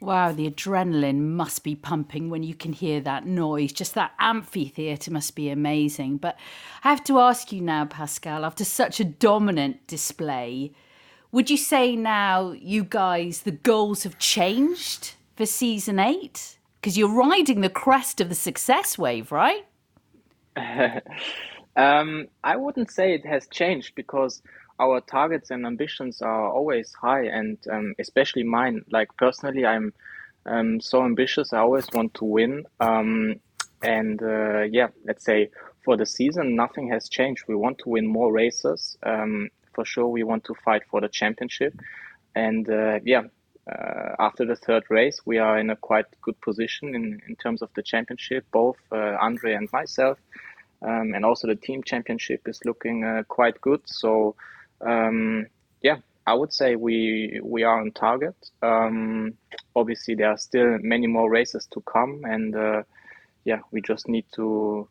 Wow, 0.00 0.32
the 0.32 0.50
adrenaline 0.50 1.20
must 1.20 1.62
be 1.62 1.74
pumping 1.74 2.30
when 2.30 2.42
you 2.42 2.54
can 2.54 2.72
hear 2.72 3.00
that 3.02 3.26
noise. 3.26 3.70
Just 3.70 3.92
that 3.94 4.12
amphitheatre 4.18 5.10
must 5.10 5.34
be 5.36 5.50
amazing. 5.50 6.16
But 6.16 6.38
I 6.82 6.88
have 6.88 7.04
to 7.04 7.20
ask 7.20 7.52
you 7.52 7.60
now, 7.60 7.84
Pascal, 7.84 8.46
after 8.46 8.64
such 8.64 8.98
a 8.98 9.04
dominant 9.04 9.86
display, 9.86 10.72
would 11.32 11.50
you 11.50 11.58
say 11.58 11.96
now 11.96 12.52
you 12.52 12.82
guys 12.82 13.42
the 13.42 13.50
goals 13.50 14.04
have 14.04 14.18
changed 14.18 15.12
for 15.36 15.44
season 15.44 15.98
eight? 15.98 16.56
Because 16.80 16.96
you're 16.96 17.14
riding 17.14 17.60
the 17.60 17.68
crest 17.68 18.20
of 18.20 18.28
the 18.28 18.34
success 18.34 18.96
wave, 18.96 19.30
right? 19.30 19.66
um, 21.76 22.26
I 22.42 22.56
wouldn't 22.56 22.90
say 22.90 23.14
it 23.14 23.26
has 23.26 23.46
changed 23.48 23.94
because 23.94 24.42
our 24.78 25.00
targets 25.02 25.50
and 25.50 25.66
ambitions 25.66 26.22
are 26.22 26.48
always 26.48 26.94
high, 26.94 27.24
and 27.24 27.58
um, 27.70 27.94
especially 27.98 28.44
mine. 28.44 28.82
Like 28.90 29.14
personally, 29.18 29.66
I'm 29.66 29.92
um, 30.46 30.80
so 30.80 31.04
ambitious. 31.04 31.52
I 31.52 31.58
always 31.58 31.86
want 31.92 32.14
to 32.14 32.24
win. 32.24 32.64
Um, 32.80 33.40
and 33.82 34.22
uh, 34.22 34.62
yeah, 34.62 34.88
let's 35.04 35.24
say 35.24 35.50
for 35.84 35.96
the 35.96 36.06
season, 36.06 36.56
nothing 36.56 36.88
has 36.90 37.08
changed. 37.08 37.44
We 37.46 37.56
want 37.56 37.78
to 37.80 37.90
win 37.90 38.06
more 38.06 38.32
races. 38.32 38.96
Um, 39.02 39.50
for 39.74 39.84
sure, 39.84 40.08
we 40.08 40.22
want 40.22 40.44
to 40.44 40.54
fight 40.54 40.82
for 40.90 41.00
the 41.00 41.08
championship. 41.08 41.74
And 42.34 42.68
uh, 42.68 43.00
yeah, 43.04 43.22
uh, 43.70 44.16
after 44.18 44.44
the 44.44 44.56
third 44.56 44.84
race, 44.90 45.20
we 45.24 45.38
are 45.38 45.58
in 45.58 45.70
a 45.70 45.76
quite 45.76 46.06
good 46.22 46.40
position 46.40 46.94
in, 46.94 47.20
in 47.28 47.36
terms 47.36 47.62
of 47.62 47.70
the 47.74 47.82
championship, 47.82 48.44
both 48.52 48.76
uh, 48.90 49.16
Andre 49.20 49.54
and 49.54 49.68
myself. 49.72 50.18
Um, 50.82 51.12
and 51.14 51.24
also 51.24 51.46
the 51.46 51.56
team 51.56 51.82
championship 51.82 52.48
is 52.48 52.60
looking 52.64 53.04
uh, 53.04 53.22
quite 53.28 53.60
good. 53.60 53.82
So, 53.84 54.34
um, 54.80 55.46
yeah, 55.82 55.98
I 56.26 56.34
would 56.34 56.52
say 56.52 56.76
we 56.76 57.40
we 57.42 57.64
are 57.64 57.80
on 57.80 57.92
target. 57.92 58.36
Um, 58.62 59.34
obviously, 59.76 60.14
there 60.14 60.30
are 60.30 60.38
still 60.38 60.78
many 60.80 61.06
more 61.06 61.30
races 61.30 61.66
to 61.72 61.80
come, 61.82 62.22
and 62.24 62.56
uh, 62.56 62.82
yeah, 63.44 63.60
we 63.72 63.82
just 63.82 64.08
need 64.08 64.24
to 64.36 64.88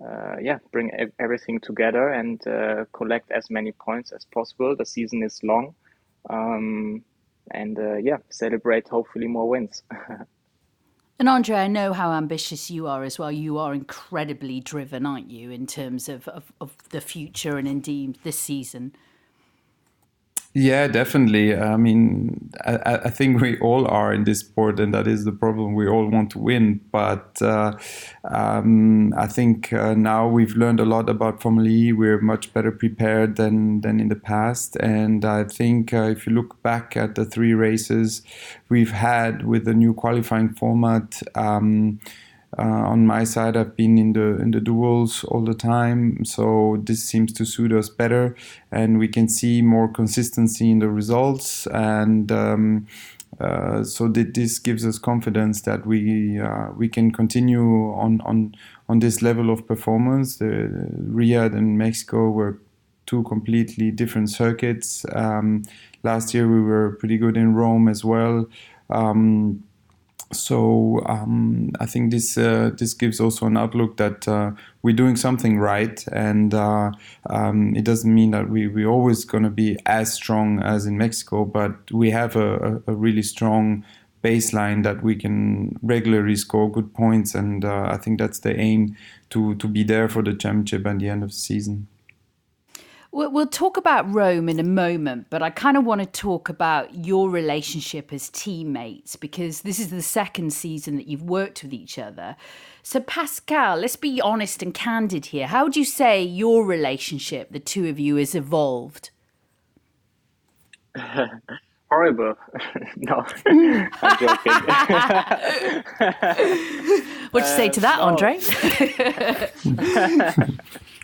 uh, 0.00 0.36
yeah 0.40 0.58
bring 0.70 0.92
ev- 0.94 1.12
everything 1.18 1.58
together 1.60 2.10
and 2.10 2.46
uh, 2.46 2.84
collect 2.92 3.30
as 3.32 3.50
many 3.50 3.72
points 3.72 4.12
as 4.12 4.24
possible. 4.26 4.76
The 4.76 4.86
season 4.86 5.22
is 5.24 5.40
long. 5.42 5.74
Um, 6.30 7.02
and 7.50 7.78
uh, 7.78 7.96
yeah, 7.96 8.18
celebrate 8.30 8.88
hopefully 8.88 9.26
more 9.26 9.48
wins. 9.48 9.82
and 11.18 11.28
Andre, 11.28 11.56
I 11.56 11.68
know 11.68 11.92
how 11.92 12.12
ambitious 12.12 12.70
you 12.70 12.86
are 12.86 13.02
as 13.02 13.18
well. 13.18 13.32
You 13.32 13.58
are 13.58 13.74
incredibly 13.74 14.60
driven, 14.60 15.06
aren't 15.06 15.30
you, 15.30 15.50
in 15.50 15.66
terms 15.66 16.08
of, 16.08 16.28
of, 16.28 16.52
of 16.60 16.76
the 16.90 17.00
future 17.00 17.56
and 17.56 17.68
indeed 17.68 18.18
this 18.22 18.38
season? 18.38 18.94
Yeah, 20.58 20.88
definitely. 20.88 21.54
I 21.54 21.76
mean, 21.76 22.50
I, 22.64 23.00
I, 23.04 23.10
think 23.10 23.42
we 23.42 23.58
all 23.58 23.86
are 23.88 24.10
in 24.14 24.24
this 24.24 24.40
sport, 24.40 24.80
and 24.80 24.94
that 24.94 25.06
is 25.06 25.26
the 25.26 25.32
problem. 25.32 25.74
We 25.74 25.86
all 25.86 26.08
want 26.08 26.30
to 26.30 26.38
win, 26.38 26.80
but 26.90 27.42
uh, 27.42 27.74
um, 28.24 29.12
I 29.18 29.26
think 29.26 29.74
uh, 29.74 29.92
now 29.92 30.26
we've 30.26 30.56
learned 30.56 30.80
a 30.80 30.86
lot 30.86 31.10
about 31.10 31.42
Formula 31.42 31.68
E. 31.68 31.92
We're 31.92 32.22
much 32.22 32.54
better 32.54 32.72
prepared 32.72 33.36
than 33.36 33.82
than 33.82 34.00
in 34.00 34.08
the 34.08 34.16
past, 34.16 34.76
and 34.76 35.26
I 35.26 35.44
think 35.44 35.92
uh, 35.92 36.04
if 36.04 36.26
you 36.26 36.32
look 36.32 36.62
back 36.62 36.96
at 36.96 37.16
the 37.16 37.26
three 37.26 37.52
races 37.52 38.22
we've 38.70 38.92
had 38.92 39.44
with 39.44 39.66
the 39.66 39.74
new 39.74 39.92
qualifying 39.92 40.54
format. 40.54 41.20
Um, 41.34 42.00
uh, 42.58 42.62
on 42.62 43.06
my 43.06 43.24
side, 43.24 43.56
I've 43.56 43.76
been 43.76 43.98
in 43.98 44.12
the 44.12 44.40
in 44.40 44.52
the 44.52 44.60
duels 44.60 45.24
all 45.24 45.44
the 45.44 45.54
time, 45.54 46.24
so 46.24 46.78
this 46.82 47.04
seems 47.04 47.32
to 47.34 47.44
suit 47.44 47.72
us 47.72 47.88
better, 47.88 48.36
and 48.70 48.98
we 48.98 49.08
can 49.08 49.28
see 49.28 49.62
more 49.62 49.88
consistency 49.88 50.70
in 50.70 50.78
the 50.78 50.88
results, 50.88 51.66
and 51.66 52.30
um, 52.32 52.86
uh, 53.40 53.84
so 53.84 54.08
this 54.08 54.58
gives 54.58 54.86
us 54.86 54.98
confidence 54.98 55.62
that 55.62 55.86
we 55.86 56.40
uh, 56.40 56.68
we 56.76 56.88
can 56.88 57.10
continue 57.10 57.92
on 57.92 58.20
on 58.22 58.54
on 58.88 59.00
this 59.00 59.20
level 59.20 59.50
of 59.50 59.66
performance. 59.66 60.36
The 60.36 60.70
Riyadh 61.10 61.54
and 61.54 61.76
Mexico 61.76 62.30
were 62.30 62.58
two 63.04 63.22
completely 63.24 63.90
different 63.90 64.30
circuits. 64.30 65.04
Um, 65.12 65.62
last 66.02 66.32
year 66.32 66.48
we 66.48 66.60
were 66.60 66.96
pretty 66.98 67.18
good 67.18 67.36
in 67.36 67.54
Rome 67.54 67.88
as 67.88 68.04
well. 68.04 68.46
Um, 68.88 69.64
so 70.32 71.02
um, 71.06 71.70
I 71.78 71.86
think 71.86 72.10
this 72.10 72.36
uh, 72.36 72.70
this 72.76 72.94
gives 72.94 73.20
also 73.20 73.46
an 73.46 73.56
outlook 73.56 73.96
that 73.98 74.26
uh, 74.26 74.52
we're 74.82 74.96
doing 74.96 75.16
something 75.16 75.58
right, 75.58 76.04
and 76.08 76.52
uh, 76.52 76.92
um, 77.30 77.76
it 77.76 77.84
doesn't 77.84 78.12
mean 78.12 78.32
that 78.32 78.48
we 78.50 78.66
we 78.66 78.84
always 78.84 79.24
going 79.24 79.44
to 79.44 79.50
be 79.50 79.78
as 79.86 80.12
strong 80.12 80.60
as 80.62 80.86
in 80.86 80.98
Mexico, 80.98 81.44
but 81.44 81.90
we 81.92 82.10
have 82.10 82.34
a, 82.34 82.82
a, 82.86 82.94
really 82.94 83.22
strong 83.22 83.84
baseline 84.24 84.82
that 84.82 85.02
we 85.02 85.14
can 85.14 85.78
regularly 85.82 86.34
score 86.34 86.70
good 86.70 86.92
points, 86.92 87.34
and 87.34 87.64
uh, 87.64 87.86
I 87.88 87.96
think 87.96 88.18
that's 88.18 88.40
the 88.40 88.58
aim 88.58 88.96
to 89.30 89.54
to 89.56 89.68
be 89.68 89.84
there 89.84 90.08
for 90.08 90.22
the 90.22 90.34
championship 90.34 90.86
at 90.86 90.98
the 90.98 91.08
end 91.08 91.22
of 91.22 91.30
the 91.30 91.36
season. 91.36 91.86
We'll 93.16 93.46
talk 93.46 93.78
about 93.78 94.12
Rome 94.12 94.46
in 94.46 94.60
a 94.60 94.62
moment, 94.62 95.28
but 95.30 95.42
I 95.42 95.48
kind 95.48 95.78
of 95.78 95.86
want 95.86 96.02
to 96.02 96.06
talk 96.06 96.50
about 96.50 97.06
your 97.06 97.30
relationship 97.30 98.12
as 98.12 98.28
teammates 98.28 99.16
because 99.16 99.62
this 99.62 99.78
is 99.78 99.88
the 99.88 100.02
second 100.02 100.52
season 100.52 100.96
that 100.96 101.06
you've 101.06 101.22
worked 101.22 101.62
with 101.62 101.72
each 101.72 101.98
other. 101.98 102.36
So, 102.82 103.00
Pascal, 103.00 103.78
let's 103.78 103.96
be 103.96 104.20
honest 104.20 104.62
and 104.62 104.74
candid 104.74 105.26
here. 105.26 105.46
How 105.46 105.64
would 105.64 105.76
you 105.76 105.86
say 105.86 106.22
your 106.22 106.66
relationship, 106.66 107.52
the 107.52 107.58
two 107.58 107.88
of 107.88 107.98
you, 107.98 108.16
has 108.16 108.34
evolved? 108.34 109.08
Horrible. 111.90 112.34
no, 112.96 113.24
I'm 113.46 114.18
joking. 114.18 114.52
What'd 117.30 117.48
you 117.48 117.56
say 117.56 117.70
to 117.70 117.80
that, 117.80 117.98
uh, 117.98 118.04
Andre? 118.04 118.40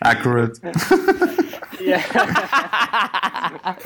Accurate 0.04 0.58
yeah. 1.84 3.76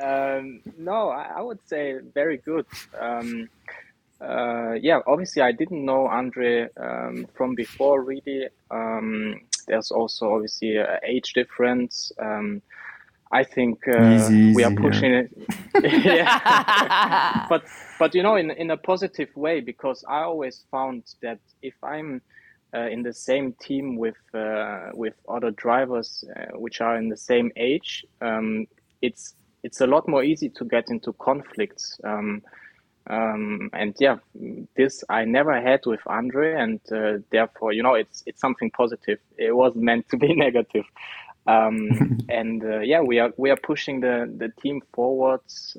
um, 0.02 0.60
no, 0.76 1.08
I, 1.10 1.32
I, 1.36 1.40
would 1.40 1.60
say 1.66 1.98
very 2.14 2.38
good. 2.38 2.66
Um, 2.98 3.48
uh, 4.20 4.72
yeah, 4.80 5.00
obviously 5.06 5.42
I 5.42 5.52
didn't 5.52 5.84
know 5.84 6.06
Andre 6.06 6.68
um, 6.76 7.26
from 7.34 7.54
before. 7.54 8.02
Really, 8.02 8.48
um, 8.70 9.40
there's 9.66 9.90
also 9.90 10.34
obviously 10.34 10.76
a 10.76 10.98
age 11.04 11.32
difference. 11.34 12.12
Um, 12.18 12.62
I 13.30 13.44
think 13.44 13.86
uh, 13.86 14.14
easy, 14.14 14.54
we 14.54 14.64
are 14.64 14.74
pushing 14.74 15.12
yeah. 15.12 15.22
it. 15.74 16.04
yeah. 16.04 17.46
but 17.48 17.64
but 17.98 18.14
you 18.14 18.22
know, 18.22 18.36
in 18.36 18.50
in 18.50 18.70
a 18.70 18.76
positive 18.76 19.28
way 19.36 19.60
because 19.60 20.04
I 20.08 20.22
always 20.22 20.64
found 20.70 21.04
that 21.22 21.38
if 21.62 21.74
I'm 21.82 22.22
uh, 22.74 22.88
in 22.88 23.02
the 23.02 23.12
same 23.12 23.54
team 23.54 23.96
with 23.96 24.16
uh, 24.34 24.90
with 24.94 25.14
other 25.28 25.50
drivers 25.52 26.24
uh, 26.36 26.58
which 26.58 26.80
are 26.80 26.96
in 26.96 27.08
the 27.08 27.16
same 27.16 27.50
age, 27.56 28.04
um, 28.20 28.66
it's 29.02 29.34
it's 29.62 29.80
a 29.80 29.86
lot 29.86 30.08
more 30.08 30.22
easy 30.22 30.48
to 30.50 30.64
get 30.64 30.90
into 30.90 31.12
conflicts. 31.14 31.98
Um, 32.04 32.42
um, 33.10 33.70
and 33.72 33.94
yeah, 33.98 34.16
this 34.76 35.02
I 35.08 35.24
never 35.24 35.60
had 35.60 35.80
with 35.86 36.00
Andre, 36.06 36.54
and 36.54 36.80
uh, 36.92 37.18
therefore, 37.30 37.72
you 37.72 37.82
know, 37.82 37.94
it's 37.94 38.22
it's 38.26 38.40
something 38.40 38.70
positive. 38.70 39.18
It 39.38 39.56
wasn't 39.56 39.84
meant 39.90 40.08
to 40.10 40.16
be 40.16 40.34
negative. 40.34 40.84
Um, 41.46 42.18
and 42.28 42.62
uh, 42.62 42.80
yeah, 42.80 43.00
we 43.00 43.18
are 43.18 43.32
we 43.36 43.50
are 43.50 43.56
pushing 43.56 44.00
the 44.00 44.32
the 44.36 44.50
team 44.60 44.82
forwards. 44.92 45.76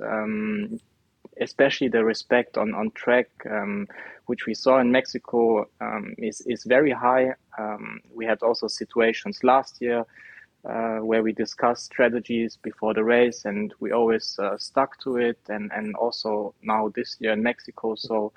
Especially 1.40 1.88
the 1.90 2.04
respect 2.04 2.58
on 2.58 2.74
on 2.74 2.92
track, 2.92 3.28
um, 3.50 3.88
which 4.26 4.46
we 4.46 4.54
saw 4.54 4.80
in 4.80 4.92
Mexico, 4.92 5.66
um, 5.82 6.14
is 6.18 6.42
is 6.48 6.64
very 6.64 6.92
high. 6.92 7.34
Um, 7.58 8.02
we 8.14 8.26
had 8.26 8.42
also 8.44 8.68
situations 8.68 9.44
last 9.44 9.82
year. 9.82 10.06
Uh, 10.66 10.98
where 10.98 11.24
we 11.24 11.32
discussed 11.32 11.86
strategies 11.86 12.58
before 12.58 12.94
the 12.94 13.04
race, 13.04 13.46
and 13.46 13.74
we 13.80 13.92
always 13.94 14.38
uh, 14.40 14.58
stuck 14.58 15.00
to 15.00 15.16
it. 15.16 15.40
And 15.48 15.72
and 15.74 15.96
also 15.96 16.54
now 16.62 16.90
this 16.90 17.16
year 17.22 17.32
in 17.32 17.42
Mexico, 17.42 17.96
so 17.96 18.34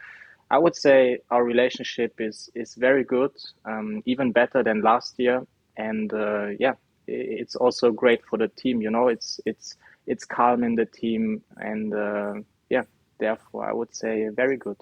I 0.51 0.59
would 0.59 0.77
say 0.77 1.19
our 1.31 1.43
relationship 1.45 2.21
is 2.21 2.49
is 2.55 2.75
very 2.77 3.05
good, 3.05 3.33
um, 3.65 4.03
even 4.07 4.33
better 4.33 4.63
than 4.63 4.83
last 4.83 5.19
year. 5.19 5.47
And 5.77 6.13
uh, 6.13 6.49
yeah, 6.61 6.75
it's 7.09 7.57
also 7.57 7.91
great 7.91 8.25
for 8.25 8.39
the 8.39 8.49
team. 8.49 8.81
You 8.83 8.91
know, 8.91 9.09
it's 9.09 9.41
it's 9.47 9.77
it's 10.07 10.25
calm 10.25 10.63
in 10.63 10.77
the 10.77 10.87
team, 10.87 11.43
and 11.57 11.93
uh, 11.95 12.35
yeah, 12.73 12.85
therefore 13.19 13.69
I 13.69 13.73
would 13.73 13.95
say 13.95 14.29
very 14.29 14.57
good. 14.57 14.81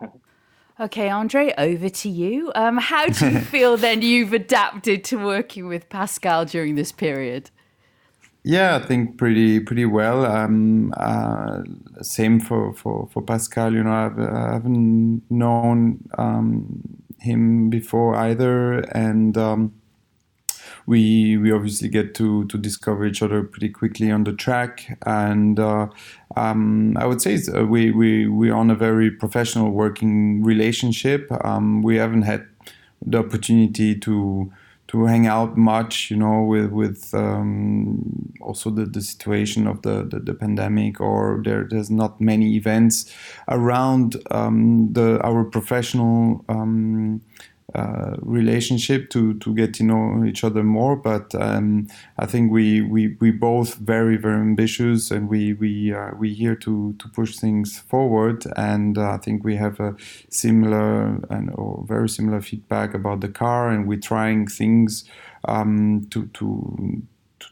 Okay, 0.80 1.08
Andre, 1.08 1.52
over 1.58 1.88
to 1.88 2.08
you. 2.08 2.52
Um, 2.54 2.76
how 2.76 3.08
do 3.08 3.28
you 3.28 3.40
feel 3.54 3.76
then 3.76 4.00
you've 4.00 4.32
adapted 4.32 5.02
to 5.06 5.16
working 5.16 5.66
with 5.66 5.88
Pascal 5.88 6.44
during 6.44 6.76
this 6.76 6.92
period? 6.92 7.50
Yeah, 8.44 8.76
I 8.76 8.86
think 8.86 9.18
pretty 9.18 9.58
pretty 9.58 9.86
well. 9.86 10.24
Um, 10.24 10.94
uh, 10.96 11.62
same 12.00 12.38
for, 12.38 12.72
for, 12.74 13.08
for 13.12 13.20
Pascal. 13.22 13.74
You 13.74 13.82
know, 13.82 13.92
I've, 13.92 14.20
I 14.20 14.52
haven't 14.52 15.28
known 15.28 16.08
um, 16.16 17.02
him 17.18 17.70
before 17.70 18.14
either, 18.14 18.78
and 18.94 19.36
um, 19.36 19.77
we 20.88 21.36
we 21.36 21.52
obviously 21.52 21.88
get 21.88 22.14
to 22.14 22.46
to 22.46 22.56
discover 22.56 23.04
each 23.04 23.22
other 23.22 23.42
pretty 23.42 23.68
quickly 23.68 24.10
on 24.10 24.24
the 24.24 24.32
track, 24.32 24.98
and 25.04 25.60
uh, 25.60 25.86
um, 26.34 26.96
I 26.96 27.04
would 27.04 27.20
say 27.20 27.38
uh, 27.54 27.64
we 27.64 27.90
we 27.90 28.26
we're 28.26 28.54
on 28.54 28.70
a 28.70 28.74
very 28.74 29.10
professional 29.10 29.70
working 29.70 30.42
relationship. 30.42 31.30
Um, 31.44 31.82
we 31.82 31.96
haven't 31.96 32.22
had 32.22 32.46
the 33.04 33.18
opportunity 33.18 33.94
to 33.96 34.50
to 34.86 35.04
hang 35.04 35.26
out 35.26 35.58
much, 35.58 36.10
you 36.10 36.16
know, 36.16 36.42
with 36.42 36.70
with 36.70 37.12
um, 37.12 38.32
also 38.40 38.70
the, 38.70 38.86
the 38.86 39.02
situation 39.02 39.66
of 39.66 39.82
the, 39.82 40.08
the, 40.10 40.20
the, 40.20 40.32
pandemic, 40.32 41.02
or 41.02 41.42
there 41.44 41.66
there's 41.68 41.90
not 41.90 42.18
many 42.18 42.56
events 42.56 43.14
around 43.48 44.16
um, 44.30 44.90
the 44.94 45.20
our 45.22 45.44
professional 45.44 46.42
um, 46.48 47.20
uh, 47.74 48.16
relationship 48.22 49.10
to 49.10 49.34
to 49.40 49.54
get 49.54 49.74
to 49.74 49.84
know 49.84 50.24
each 50.24 50.42
other 50.42 50.62
more. 50.62 50.96
But 50.96 51.34
um, 51.34 51.88
I 52.18 52.24
think 52.24 52.50
we 52.50 52.80
we 52.80 53.16
we 53.20 53.30
both 53.30 53.74
very 53.74 54.16
very 54.16 54.40
ambitious, 54.40 55.10
and 55.10 55.28
we 55.28 55.52
we 55.52 55.92
uh, 55.92 56.12
we 56.18 56.32
here 56.32 56.56
to 56.56 56.94
to 56.98 57.08
push 57.08 57.36
things 57.36 57.78
forward. 57.78 58.46
And 58.56 58.96
uh, 58.96 59.10
I 59.10 59.18
think 59.18 59.44
we 59.44 59.56
have 59.56 59.80
a 59.80 59.94
similar 60.30 61.20
and 61.28 61.50
or 61.54 61.84
very 61.86 62.08
similar 62.08 62.40
feedback 62.40 62.94
about 62.94 63.20
the 63.20 63.28
car, 63.28 63.68
and 63.68 63.86
we're 63.86 64.00
trying 64.00 64.46
things 64.46 65.04
um, 65.44 66.06
to 66.10 66.26
to 66.34 67.02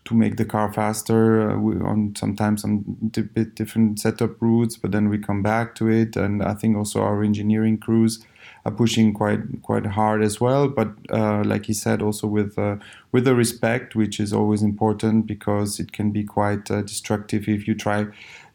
to 0.04 0.14
make 0.14 0.36
the 0.36 0.44
car 0.44 0.72
faster 0.72 1.50
uh, 1.50 1.54
on 1.54 2.14
sometimes 2.16 2.64
on 2.64 3.12
a 3.16 3.22
bit 3.22 3.54
different 3.54 4.00
setup 4.00 4.40
routes 4.40 4.76
but 4.76 4.92
then 4.92 5.08
we 5.08 5.18
come 5.18 5.42
back 5.42 5.74
to 5.74 5.88
it 5.88 6.16
and 6.16 6.42
i 6.42 6.54
think 6.54 6.76
also 6.76 7.00
our 7.00 7.22
engineering 7.22 7.78
crews 7.78 8.24
are 8.66 8.72
pushing 8.72 9.14
quite 9.14 9.62
quite 9.62 9.86
hard 9.86 10.22
as 10.22 10.40
well. 10.40 10.68
But 10.68 10.88
uh, 11.10 11.42
like 11.44 11.66
he 11.66 11.72
said, 11.72 12.02
also 12.02 12.26
with 12.26 12.58
uh, 12.58 12.76
with 13.12 13.24
the 13.24 13.34
respect, 13.34 13.94
which 13.94 14.18
is 14.18 14.32
always 14.32 14.62
important 14.62 15.26
because 15.26 15.78
it 15.78 15.92
can 15.92 16.10
be 16.10 16.24
quite 16.24 16.70
uh, 16.70 16.82
destructive 16.82 17.48
if 17.48 17.68
you 17.68 17.74
try 17.74 18.06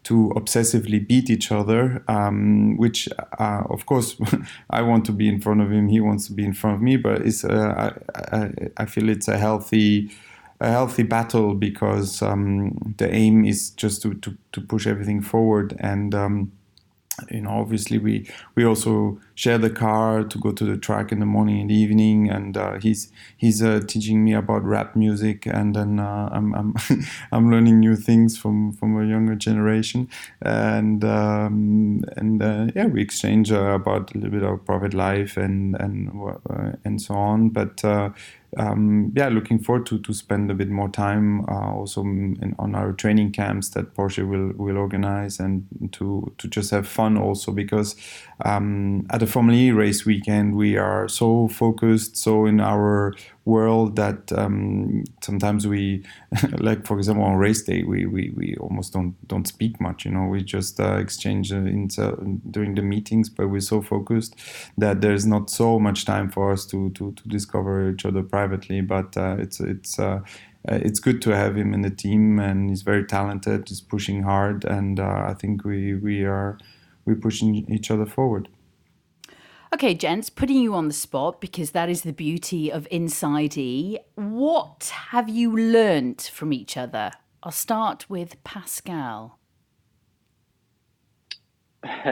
to 0.04 0.34
obsessively 0.36 1.08
beat 1.08 1.30
each 1.30 1.52
other. 1.52 2.04
Um, 2.08 2.76
which, 2.78 3.08
uh, 3.40 3.64
of 3.70 3.86
course, 3.86 4.18
I 4.70 4.82
want 4.82 5.06
to 5.06 5.14
be 5.14 5.30
in 5.30 5.40
front 5.40 5.62
of 5.62 5.72
him, 5.72 5.88
he 5.88 6.02
wants 6.02 6.28
to 6.28 6.34
be 6.34 6.44
in 6.44 6.54
front 6.54 6.76
of 6.76 6.82
me. 6.82 6.98
But 6.98 7.22
it's 7.22 7.46
uh, 7.46 7.94
I, 8.32 8.52
I 8.78 8.86
feel 8.86 9.08
it's 9.10 9.30
a 9.30 9.38
healthy 9.38 10.12
a 10.60 10.70
healthy 10.70 11.04
battle 11.04 11.56
because 11.56 12.22
um, 12.22 12.94
the 12.98 13.12
aim 13.12 13.46
is 13.46 13.72
just 13.72 14.04
to, 14.04 14.14
to, 14.14 14.38
to 14.52 14.62
push 14.62 14.86
everything 14.86 15.20
forward 15.20 15.76
and 15.80 16.14
um, 16.14 16.52
you 17.30 17.42
know 17.42 17.52
obviously 17.52 17.98
we 17.98 18.28
we 18.56 18.66
also 18.66 19.20
share 19.36 19.58
the 19.58 19.70
car 19.70 20.24
to 20.24 20.38
go 20.38 20.52
to 20.52 20.64
the 20.66 20.78
track 20.78 21.12
in 21.12 21.20
the 21.20 21.26
morning 21.26 21.60
and 21.60 21.72
evening 21.72 22.30
and 22.30 22.58
uh, 22.58 22.74
he's 22.80 23.12
he's 23.38 23.62
uh, 23.62 23.80
teaching 23.88 24.24
me 24.24 24.34
about 24.34 24.64
rap 24.64 24.96
music 24.96 25.46
and 25.46 25.76
then 25.76 26.00
uh, 26.00 26.30
I'm 26.32 26.54
I'm, 26.54 26.76
I'm 27.32 27.52
learning 27.52 27.80
new 27.80 27.96
things 27.96 28.38
from 28.38 28.74
from 28.74 29.00
a 29.00 29.06
younger 29.06 29.36
generation 29.36 30.10
and 30.42 31.04
um, 31.04 32.04
and 32.18 32.42
uh, 32.42 32.68
yeah 32.76 32.86
we 32.86 33.02
exchange 33.02 33.52
uh, 33.52 33.72
about 33.82 34.14
a 34.14 34.18
little 34.18 34.32
bit 34.32 34.44
of 34.44 34.66
private 34.66 34.94
life 34.94 35.38
and 35.38 35.76
and 35.80 36.10
uh, 36.50 36.72
and 36.84 37.02
so 37.02 37.16
on. 37.16 37.50
But 37.50 37.84
um, 38.58 39.14
yeah, 39.16 39.30
looking 39.30 39.60
forward 39.60 39.86
to, 39.88 40.00
to 40.00 40.14
spend 40.14 40.52
a 40.52 40.54
bit 40.54 40.70
more 40.70 40.90
time 40.90 41.46
uh, 41.48 41.74
also 41.74 42.02
in, 42.02 42.56
on 42.60 42.76
our 42.76 42.92
training 42.92 43.32
camps 43.32 43.70
that 43.70 43.94
Porsche 43.94 44.28
will 44.28 44.52
will 44.58 44.78
organize 44.78 45.40
and 45.40 45.66
to 45.94 46.34
to 46.38 46.48
just 46.48 46.72
have 46.72 46.88
fun 46.88 47.18
also 47.18 47.52
because 47.52 47.96
um, 48.46 49.06
at 49.10 49.20
the 49.20 49.28
Formula 49.28 49.58
E 49.58 49.72
race 49.72 50.06
weekend 50.06 50.56
we 50.56 50.78
are 50.78 51.08
so 51.08 51.48
focused, 51.48 52.18
so 52.18 52.46
in 52.46 52.60
our 52.60 53.14
world 53.46 53.96
that 53.96 54.32
um, 54.34 55.04
sometimes 55.22 55.68
we, 55.68 56.04
like 56.58 56.86
for 56.86 56.98
example 56.98 57.24
on 57.24 57.38
race 57.38 57.64
day, 57.64 57.84
we, 57.84 58.06
we, 58.06 58.32
we 58.36 58.56
almost 58.60 58.94
don't 58.94 59.16
don't 59.28 59.48
speak 59.48 59.80
much. 59.80 60.06
You 60.06 60.12
know, 60.12 60.26
we 60.26 60.44
just 60.44 60.80
uh, 60.80 60.98
exchange 60.98 61.52
uh, 61.52 62.16
during 62.50 62.76
the 62.76 62.82
meetings, 62.82 63.30
but 63.30 63.48
we're 63.48 63.62
so 63.62 63.82
focused 63.82 64.36
that 64.78 65.02
there's 65.02 65.26
not 65.26 65.50
so 65.50 65.80
much 65.80 66.06
time 66.06 66.30
for 66.30 66.52
us 66.52 66.66
to 66.68 66.90
to, 66.92 67.12
to 67.14 67.28
discover 67.28 67.90
each 67.90 68.06
other 68.06 68.24
privately. 68.24 68.82
But 68.82 69.18
uh, 69.18 69.38
it's 69.40 69.60
it's. 69.60 70.00
Uh, 70.00 70.22
uh, 70.70 70.76
it's 70.76 71.00
good 71.00 71.24
to 71.24 71.36
have 71.36 71.58
him 71.58 71.74
in 71.74 71.82
the 71.82 71.90
team, 71.90 72.38
and 72.38 72.70
he's 72.70 72.84
very 72.84 73.04
talented. 73.04 73.68
He's 73.68 73.82
pushing 73.82 74.22
hard, 74.22 74.64
and 74.64 75.00
I 75.00 75.34
think 75.34 75.66
we 75.66 75.96
we 75.96 76.24
are 76.24 76.60
we're 77.06 77.16
pushing 77.16 77.56
each 77.72 77.92
other 77.92 78.06
forward. 78.06 78.50
Okay, 79.74 79.94
gents, 79.94 80.30
putting 80.30 80.58
you 80.58 80.74
on 80.74 80.90
the 80.90 80.94
spot 80.94 81.40
because 81.40 81.72
that 81.72 81.90
is 81.90 82.02
the 82.02 82.12
beauty 82.12 82.70
of 82.70 82.88
Inside 82.92 83.58
E. 83.58 84.00
What 84.16 84.92
have 85.12 85.30
you 85.30 85.56
learnt 85.56 86.30
from 86.34 86.52
each 86.52 86.76
other? 86.76 87.12
I'll 87.42 87.54
start 87.54 88.10
with 88.10 88.44
Pascal. 88.44 89.40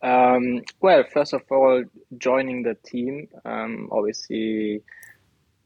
um, 0.00 0.62
well, 0.80 1.04
first 1.12 1.32
of 1.32 1.42
all, 1.50 1.82
joining 2.18 2.62
the 2.62 2.76
team, 2.86 3.28
um, 3.44 3.88
obviously 3.90 4.82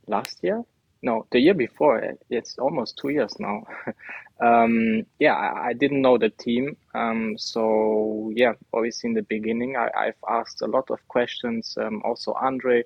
last 0.06 0.38
year, 0.42 0.64
no, 1.02 1.26
the 1.30 1.40
year 1.40 1.54
before. 1.54 2.16
It's 2.28 2.58
almost 2.58 2.98
two 2.98 3.10
years 3.10 3.34
now. 3.38 3.64
um, 4.40 5.04
yeah, 5.18 5.34
I, 5.34 5.68
I, 5.68 5.72
didn't 5.72 6.02
know 6.02 6.16
the 6.18 6.30
team. 6.30 6.76
Um, 6.94 7.36
so 7.38 8.32
yeah, 8.34 8.54
obviously 8.72 9.08
in 9.08 9.14
the 9.14 9.22
beginning, 9.22 9.76
I, 9.76 10.06
have 10.06 10.14
asked 10.28 10.62
a 10.62 10.66
lot 10.66 10.90
of 10.90 11.06
questions. 11.08 11.76
Um, 11.80 12.02
also 12.04 12.32
Andre 12.32 12.84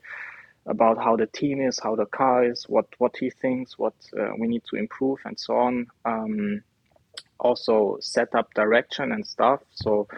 about 0.66 0.96
how 0.96 1.14
the 1.16 1.26
team 1.26 1.60
is, 1.60 1.78
how 1.78 1.94
the 1.94 2.06
car 2.06 2.44
is, 2.44 2.64
what 2.68 2.86
what 2.98 3.16
he 3.16 3.30
thinks, 3.30 3.78
what 3.78 3.94
uh, 4.18 4.30
we 4.38 4.48
need 4.48 4.62
to 4.70 4.76
improve, 4.76 5.20
and 5.24 5.38
so 5.38 5.56
on. 5.56 5.86
Um, 6.04 6.62
also 7.38 7.98
set 8.00 8.34
up 8.34 8.52
direction 8.54 9.12
and 9.12 9.26
stuff. 9.26 9.60
So 9.74 10.08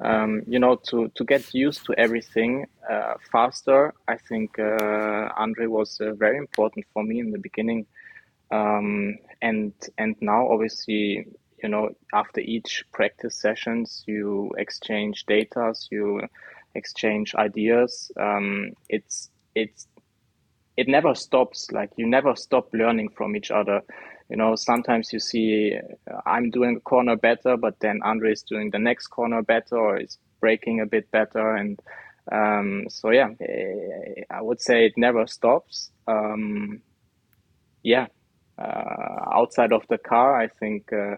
um, 0.00 0.42
you 0.46 0.58
know, 0.58 0.76
to, 0.88 1.08
to 1.14 1.24
get 1.24 1.52
used 1.52 1.84
to 1.86 1.94
everything 1.98 2.66
uh, 2.90 3.14
faster, 3.30 3.92
I 4.08 4.16
think 4.16 4.58
uh, 4.58 5.28
Andre 5.36 5.66
was 5.66 6.00
uh, 6.00 6.14
very 6.14 6.38
important 6.38 6.86
for 6.92 7.02
me 7.02 7.20
in 7.20 7.30
the 7.30 7.38
beginning. 7.38 7.86
Um, 8.50 9.16
and 9.42 9.72
and 9.98 10.16
now, 10.20 10.48
obviously, 10.48 11.26
you 11.62 11.68
know, 11.68 11.90
after 12.12 12.40
each 12.40 12.84
practice 12.92 13.36
sessions, 13.36 14.04
you 14.06 14.50
exchange 14.58 15.26
data, 15.26 15.74
you 15.90 16.22
exchange 16.74 17.34
ideas. 17.34 18.10
Um, 18.18 18.72
it's 18.88 19.30
it's 19.54 19.86
it 20.76 20.88
never 20.88 21.14
stops. 21.14 21.70
Like 21.72 21.90
you 21.96 22.06
never 22.06 22.34
stop 22.36 22.68
learning 22.72 23.10
from 23.10 23.36
each 23.36 23.50
other 23.50 23.82
you 24.30 24.36
know 24.36 24.54
sometimes 24.54 25.12
you 25.12 25.18
see 25.18 25.76
uh, 26.10 26.20
i'm 26.24 26.50
doing 26.50 26.76
a 26.76 26.80
corner 26.80 27.16
better 27.16 27.56
but 27.56 27.78
then 27.80 28.00
andre 28.02 28.32
is 28.32 28.42
doing 28.42 28.70
the 28.70 28.78
next 28.78 29.08
corner 29.08 29.42
better 29.42 29.76
or 29.76 29.98
is 29.98 30.18
braking 30.40 30.80
a 30.80 30.86
bit 30.86 31.10
better 31.10 31.56
and 31.56 31.80
um, 32.32 32.86
so 32.88 33.10
yeah 33.10 33.28
eh, 33.40 34.22
i 34.30 34.40
would 34.40 34.60
say 34.60 34.86
it 34.86 34.92
never 34.96 35.26
stops 35.26 35.90
um, 36.06 36.80
yeah 37.82 38.06
outside 38.60 39.72
of 39.72 39.82
the 39.88 39.98
car 39.98 40.40
i 40.40 40.46
think 40.46 40.92
uh, 40.92 41.16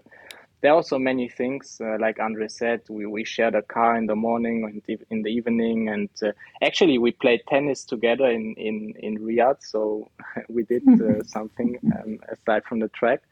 there 0.62 0.70
are 0.70 0.76
also 0.76 0.96
many 0.96 1.28
things, 1.28 1.80
uh, 1.84 1.96
like 1.98 2.20
Andre 2.20 2.46
said, 2.46 2.82
we, 2.88 3.04
we 3.04 3.24
shared 3.24 3.56
a 3.56 3.62
car 3.62 3.96
in 3.96 4.06
the 4.06 4.14
morning 4.14 4.62
and 4.64 5.00
in 5.10 5.22
the 5.22 5.28
evening. 5.28 5.88
And 5.88 6.08
uh, 6.22 6.30
actually, 6.62 6.98
we 6.98 7.10
played 7.10 7.40
tennis 7.48 7.84
together 7.84 8.26
in, 8.30 8.54
in, 8.56 8.94
in 9.00 9.18
Riyadh. 9.18 9.56
So 9.60 10.08
we 10.48 10.62
did 10.62 10.84
uh, 10.88 11.22
something 11.24 11.78
um, 11.96 12.20
aside 12.30 12.62
from 12.64 12.78
the 12.78 12.88
track. 12.88 13.22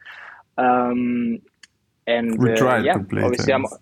Um, 0.58 1.38
and 2.08 2.36
we 2.36 2.52
uh, 2.52 2.56
tried 2.56 2.84
yeah, 2.84 2.94
to 2.94 3.04
play 3.04 3.22
obviously 3.22 3.52
tennis. 3.52 3.78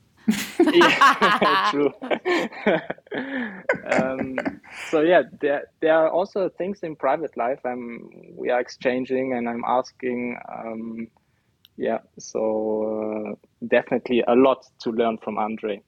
Yeah, 0.73 1.69
true. 1.71 1.93
um, 3.93 4.37
so 4.91 5.01
yeah, 5.01 5.23
there 5.41 5.65
there 5.81 5.95
are 5.95 6.11
also 6.11 6.49
things 6.49 6.81
in 6.83 6.97
private 6.97 7.37
life. 7.37 7.61
I'm 7.65 8.11
we 8.35 8.51
are 8.51 8.61
exchanging, 8.61 9.35
and 9.35 9.49
I'm 9.49 9.65
asking. 9.67 10.39
Um, 10.49 11.09
yeah, 11.77 11.99
so 12.19 13.37
uh, 13.39 13.67
definitely 13.69 14.25
a 14.27 14.35
lot 14.35 14.67
to 14.81 14.91
learn 14.91 15.17
from 15.19 15.39
Andre. 15.39 15.81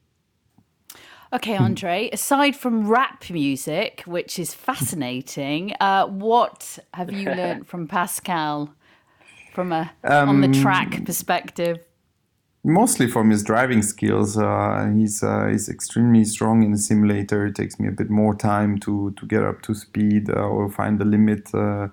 Okay, 1.33 1.55
Andre, 1.55 2.09
aside 2.11 2.55
from 2.57 2.87
rap 2.87 3.29
music, 3.29 4.03
which 4.05 4.39
is 4.39 4.53
fascinating, 4.53 5.73
uh, 5.79 6.07
what 6.07 6.79
have 6.93 7.11
you 7.11 7.29
learned 7.29 7.67
from 7.67 7.87
Pascal 7.87 8.73
from 9.53 9.71
a 9.71 9.91
um, 10.03 10.29
on 10.29 10.41
the 10.41 10.47
um, 10.47 10.53
track 10.53 11.05
perspective? 11.05 11.79
Mostly 12.63 13.07
from 13.07 13.31
his 13.31 13.43
driving 13.43 13.81
skills. 13.81 14.37
Uh, 14.37 14.91
he's 14.95 15.23
uh, 15.23 15.47
he's 15.47 15.67
extremely 15.67 16.23
strong 16.23 16.61
in 16.61 16.71
the 16.71 16.77
simulator. 16.77 17.47
It 17.47 17.55
takes 17.55 17.79
me 17.79 17.87
a 17.87 17.91
bit 17.91 18.11
more 18.11 18.35
time 18.35 18.77
to 18.81 19.11
to 19.17 19.25
get 19.25 19.43
up 19.43 19.63
to 19.63 19.73
speed 19.73 20.29
uh, 20.29 20.47
or 20.47 20.69
find 20.69 20.99
the 20.99 21.05
limit 21.05 21.49
uh, 21.55 21.87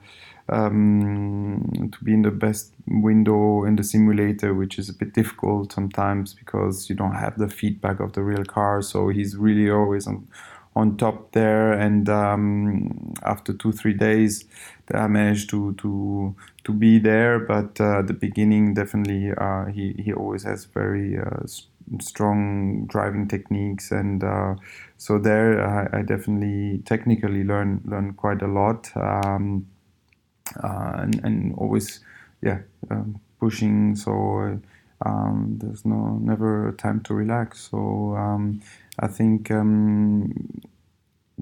um, 0.50 1.88
to 1.90 2.04
be 2.04 2.12
in 2.12 2.20
the 2.20 2.30
best 2.30 2.74
window 2.86 3.64
in 3.64 3.76
the 3.76 3.82
simulator, 3.82 4.52
which 4.52 4.78
is 4.78 4.90
a 4.90 4.92
bit 4.92 5.14
difficult 5.14 5.72
sometimes 5.72 6.34
because 6.34 6.90
you 6.90 6.96
don't 6.96 7.14
have 7.14 7.38
the 7.38 7.48
feedback 7.48 7.98
of 8.00 8.12
the 8.12 8.22
real 8.22 8.44
car. 8.44 8.82
So 8.82 9.08
he's 9.08 9.36
really 9.36 9.70
always 9.70 10.06
on 10.06 10.28
on 10.76 10.96
top 10.96 11.32
there. 11.32 11.72
And 11.72 12.08
um, 12.08 13.14
after 13.22 13.52
two 13.52 13.72
three 13.72 13.94
days, 13.94 14.44
I 14.92 15.06
managed 15.06 15.50
to 15.50 15.74
to 15.74 16.34
to 16.64 16.72
be 16.72 16.98
there. 16.98 17.38
But 17.38 17.80
uh, 17.80 18.02
the 18.02 18.14
beginning, 18.14 18.74
definitely, 18.74 19.32
uh, 19.32 19.66
he 19.66 19.94
he 19.98 20.12
always 20.12 20.44
has 20.44 20.64
very 20.66 21.18
uh, 21.18 21.46
strong 22.00 22.86
driving 22.86 23.26
techniques 23.26 23.90
and 23.90 24.22
uh, 24.22 24.54
so 24.96 25.18
there 25.18 25.64
I, 25.64 25.98
I, 25.98 26.02
definitely 26.02 26.82
technically 26.84 27.44
learn 27.44 27.80
learn 27.84 28.14
quite 28.14 28.42
a 28.42 28.46
lot 28.46 28.90
um, 28.96 29.66
uh, 30.62 30.92
and, 30.98 31.20
and 31.24 31.54
always 31.56 32.00
yeah 32.42 32.60
um, 32.90 33.20
pushing 33.40 33.96
so 33.96 34.60
um, 35.04 35.58
there's 35.60 35.84
no 35.84 36.18
never 36.20 36.68
a 36.68 36.72
time 36.72 37.00
to 37.02 37.14
relax 37.14 37.68
so 37.70 38.14
um, 38.16 38.60
I 38.98 39.06
think 39.08 39.50
um, 39.50 40.32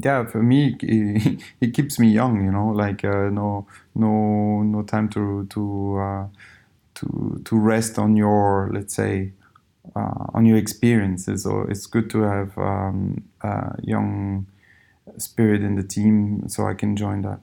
yeah 0.03 0.27
for 0.27 0.43
me 0.43 0.77
it, 0.81 1.43
it, 1.61 1.75
keeps 1.75 1.99
me 1.99 2.09
young 2.09 2.45
you 2.45 2.51
know 2.51 2.69
like 2.69 3.05
uh, 3.05 3.31
no 3.31 3.67
no 3.95 4.63
no 4.63 4.83
time 4.83 5.09
to 5.11 5.47
to 5.51 5.99
uh, 5.99 6.27
to 6.95 7.43
to 7.45 7.59
rest 7.59 7.99
on 7.99 8.17
your 8.17 8.71
let's 8.73 8.95
say 8.95 9.33
uh, 9.95 10.27
on 10.35 10.47
your 10.47 10.57
experiences. 10.59 11.45
So 11.45 11.63
it's 11.69 11.87
good 11.87 12.11
to 12.11 12.23
have 12.23 12.59
um, 12.59 13.25
young 13.83 14.47
spirit 15.19 15.63
in 15.63 15.77
the 15.77 15.83
team 15.83 16.49
so 16.49 16.67
I 16.67 16.75
can 16.75 16.97
join 16.97 17.23
that 17.23 17.41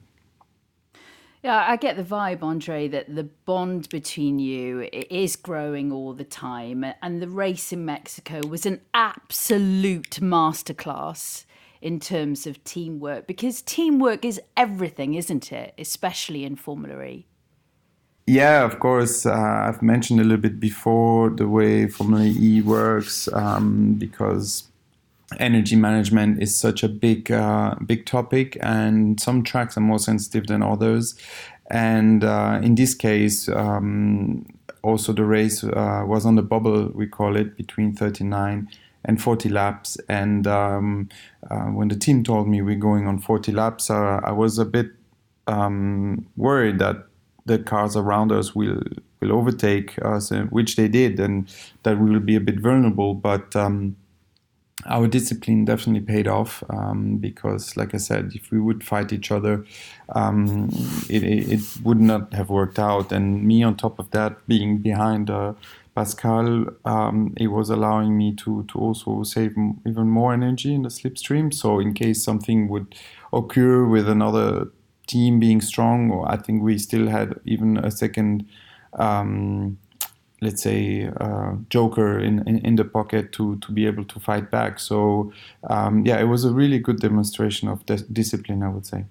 yeah, 1.44 1.62
I 1.68 1.76
get 1.76 1.98
the 1.98 2.02
vibe, 2.02 2.42
Andre, 2.42 2.88
that 2.88 3.14
the 3.14 3.24
bond 3.24 3.90
between 3.90 4.38
you 4.38 4.88
is 4.90 5.36
growing 5.36 5.92
all 5.92 6.14
the 6.14 6.24
time. 6.24 6.86
And 7.02 7.20
the 7.20 7.28
race 7.28 7.70
in 7.70 7.84
Mexico 7.84 8.40
was 8.48 8.64
an 8.64 8.80
absolute 8.94 10.20
masterclass 10.22 11.44
in 11.82 12.00
terms 12.00 12.46
of 12.46 12.64
teamwork 12.64 13.26
because 13.26 13.60
teamwork 13.60 14.24
is 14.24 14.40
everything, 14.56 15.12
isn't 15.12 15.52
it? 15.52 15.74
Especially 15.76 16.46
in 16.46 16.56
Formula 16.56 17.02
E. 17.02 17.26
Yeah, 18.26 18.64
of 18.64 18.80
course. 18.80 19.26
Uh, 19.26 19.34
I've 19.34 19.82
mentioned 19.82 20.20
a 20.20 20.24
little 20.24 20.38
bit 20.38 20.58
before 20.58 21.28
the 21.28 21.46
way 21.46 21.86
Formula 21.88 22.24
E 22.24 22.62
works 22.62 23.28
um, 23.34 23.96
because 23.98 24.70
energy 25.38 25.76
management 25.76 26.42
is 26.42 26.56
such 26.56 26.82
a 26.82 26.88
big 26.88 27.30
uh, 27.30 27.74
big 27.86 28.06
topic, 28.06 28.56
and 28.60 29.20
some 29.20 29.42
tracks 29.42 29.76
are 29.76 29.80
more 29.80 29.98
sensitive 29.98 30.46
than 30.46 30.62
others. 30.62 31.14
And 31.70 32.24
uh, 32.24 32.60
in 32.62 32.74
this 32.74 32.94
case, 32.94 33.48
um, 33.48 34.46
also 34.82 35.12
the 35.12 35.24
race 35.24 35.64
uh, 35.64 36.04
was 36.06 36.26
on 36.26 36.36
the 36.36 36.42
bubble, 36.42 36.90
we 36.94 37.06
call 37.06 37.36
it, 37.36 37.56
between 37.56 37.94
39 37.94 38.68
and 39.06 39.20
40 39.20 39.48
laps. 39.48 39.96
And 40.08 40.46
um, 40.46 41.08
uh, 41.50 41.66
when 41.66 41.88
the 41.88 41.96
team 41.96 42.22
told 42.22 42.48
me 42.48 42.62
we're 42.62 42.76
going 42.76 43.06
on 43.06 43.18
40 43.18 43.52
laps, 43.52 43.90
uh, 43.90 44.20
I 44.22 44.32
was 44.32 44.58
a 44.58 44.64
bit 44.64 44.90
um, 45.46 46.26
worried 46.36 46.78
that 46.78 47.06
the 47.46 47.58
cars 47.58 47.96
around 47.96 48.32
us 48.32 48.54
will 48.54 48.80
will 49.20 49.32
overtake 49.32 49.98
us, 50.04 50.30
uh, 50.32 50.42
which 50.50 50.76
they 50.76 50.88
did, 50.88 51.18
and 51.18 51.48
that 51.82 51.98
we 51.98 52.10
will 52.10 52.20
be 52.20 52.36
a 52.36 52.40
bit 52.40 52.60
vulnerable. 52.60 53.14
But 53.14 53.54
um, 53.56 53.96
our 54.86 55.06
discipline 55.06 55.64
definitely 55.64 56.00
paid 56.00 56.28
off 56.28 56.62
um, 56.70 57.16
because, 57.16 57.76
like 57.76 57.94
I 57.94 57.98
said, 57.98 58.32
if 58.34 58.50
we 58.50 58.60
would 58.60 58.84
fight 58.84 59.12
each 59.12 59.30
other, 59.30 59.64
um, 60.10 60.68
it, 61.08 61.22
it, 61.22 61.60
would 61.82 62.00
not 62.00 62.32
have 62.34 62.50
worked 62.50 62.78
out. 62.78 63.12
And 63.12 63.44
me, 63.44 63.62
on 63.62 63.76
top 63.76 63.98
of 63.98 64.10
that, 64.10 64.46
being 64.46 64.78
behind 64.78 65.30
uh, 65.30 65.54
Pascal, 65.94 66.66
um, 66.84 67.34
it 67.36 67.48
was 67.48 67.70
allowing 67.70 68.16
me 68.16 68.34
to, 68.36 68.64
to 68.64 68.78
also 68.78 69.22
save 69.22 69.54
even 69.86 70.08
more 70.08 70.32
energy 70.34 70.74
in 70.74 70.82
the 70.82 70.88
slipstream. 70.88 71.52
So, 71.52 71.78
in 71.78 71.94
case 71.94 72.22
something 72.22 72.68
would 72.68 72.94
occur 73.32 73.84
with 73.86 74.08
another 74.08 74.68
team 75.06 75.40
being 75.40 75.60
strong, 75.60 76.10
or 76.10 76.30
I 76.30 76.36
think 76.36 76.62
we 76.62 76.78
still 76.78 77.08
had 77.08 77.38
even 77.44 77.76
a 77.78 77.90
second 77.90 78.46
um, 78.94 79.78
let's 80.44 80.62
say 80.62 81.10
uh, 81.20 81.54
joker 81.70 82.18
in, 82.18 82.46
in, 82.46 82.58
in, 82.58 82.76
the 82.76 82.84
pocket 82.84 83.32
to 83.32 83.56
to 83.56 83.72
be 83.72 83.86
able 83.86 84.04
to 84.04 84.20
fight 84.20 84.50
back. 84.50 84.78
So 84.78 85.32
um, 85.68 86.04
yeah 86.06 86.20
it 86.20 86.24
was 86.24 86.44
a 86.44 86.52
really 86.52 86.78
good 86.78 87.00
demonstration 87.00 87.68
of 87.68 87.84
discipline 88.12 88.62
i 88.62 88.68
would 88.68 88.86
say. 88.86 89.04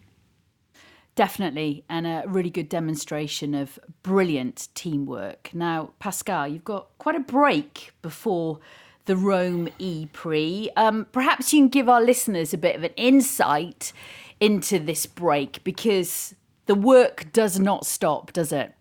Definitely 1.16 1.84
and 1.90 2.08
a 2.08 2.24
really 2.28 2.50
good 2.50 2.70
demonstration 2.70 3.54
of 3.54 3.78
brilliant 4.02 4.70
teamwork. 4.74 5.50
Now 5.54 5.92
pascal 6.00 6.48
you've 6.48 6.64
got 6.64 6.88
quite 6.98 7.16
a 7.16 7.20
break 7.20 7.92
before 8.02 8.60
the 9.06 9.18
rome 9.18 9.68
e 9.80 10.08
prix. 10.14 10.70
Um, 10.78 11.08
perhaps 11.12 11.52
you 11.54 11.62
can 11.62 11.70
give 11.70 11.90
our 11.90 12.02
listeners 12.02 12.54
a 12.54 12.58
bit 12.58 12.76
of 12.76 12.84
an 12.84 12.94
insight 12.96 13.92
into 14.40 14.80
this 14.80 15.06
break 15.06 15.64
because 15.64 16.36
the 16.66 16.76
work 16.76 17.32
does 17.34 17.60
not 17.60 17.86
stop 17.86 18.32
does 18.34 18.52
it 18.52 18.74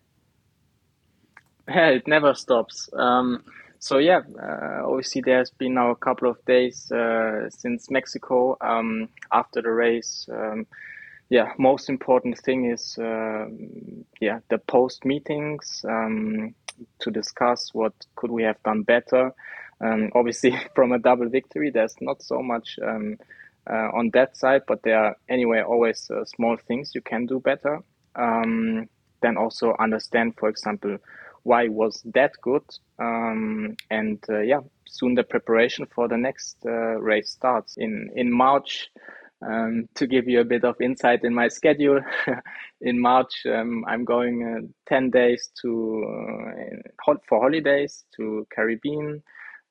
yeah, 1.67 1.89
it 1.89 2.07
never 2.07 2.33
stops. 2.33 2.89
Um, 2.93 3.43
so 3.79 3.97
yeah, 3.97 4.21
uh, 4.41 4.81
obviously 4.85 5.21
there's 5.21 5.51
been 5.51 5.73
now 5.73 5.91
a 5.91 5.95
couple 5.95 6.29
of 6.29 6.43
days 6.45 6.91
uh, 6.91 7.49
since 7.49 7.89
Mexico 7.91 8.57
um, 8.61 9.09
after 9.31 9.61
the 9.61 9.71
race. 9.71 10.27
Um, 10.31 10.65
yeah, 11.29 11.51
most 11.57 11.89
important 11.89 12.37
thing 12.39 12.71
is 12.71 12.97
uh, 12.97 13.45
yeah 14.21 14.39
the 14.49 14.57
post 14.57 15.03
meetings 15.03 15.83
um, 15.87 16.53
to 16.99 17.11
discuss 17.11 17.73
what 17.73 17.93
could 18.15 18.31
we 18.31 18.43
have 18.43 18.61
done 18.63 18.83
better. 18.83 19.31
Um, 19.81 20.11
obviously, 20.15 20.57
from 20.75 20.91
a 20.91 20.99
double 20.99 21.27
victory, 21.29 21.69
there's 21.69 21.95
not 21.99 22.21
so 22.21 22.41
much 22.41 22.77
uh, 22.81 23.89
on 23.93 24.11
that 24.13 24.37
side, 24.37 24.61
but 24.67 24.83
there 24.83 24.97
are 24.97 25.17
anyway 25.29 25.61
always 25.61 26.09
uh, 26.09 26.23
small 26.25 26.57
things 26.67 26.91
you 26.93 27.01
can 27.01 27.25
do 27.25 27.39
better. 27.39 27.79
then 28.15 29.37
also 29.37 29.73
understand, 29.79 30.35
for 30.37 30.49
example 30.49 30.97
why 31.43 31.67
was 31.67 32.01
that 32.13 32.33
good? 32.41 32.63
Um, 32.99 33.75
and 33.89 34.23
uh, 34.29 34.39
yeah 34.41 34.61
soon 34.93 35.15
the 35.15 35.23
preparation 35.23 35.85
for 35.93 36.07
the 36.07 36.17
next 36.17 36.57
uh, 36.65 36.99
race 37.01 37.31
starts 37.31 37.75
in 37.77 38.09
in 38.15 38.31
march. 38.31 38.89
Um, 39.45 39.89
to 39.95 40.07
give 40.07 40.29
you 40.29 40.39
a 40.39 40.45
bit 40.45 40.63
of 40.63 40.79
insight 40.79 41.25
in 41.25 41.33
my 41.33 41.49
schedule 41.49 41.99
in 42.81 42.97
march 42.97 43.45
um, 43.45 43.83
i'm 43.89 44.05
going 44.05 44.41
uh, 44.41 44.65
10 44.87 45.09
days 45.09 45.51
to 45.61 46.01
uh, 46.07 47.13
for 47.27 47.41
holidays 47.41 48.05
to 48.15 48.47
caribbean. 48.55 49.21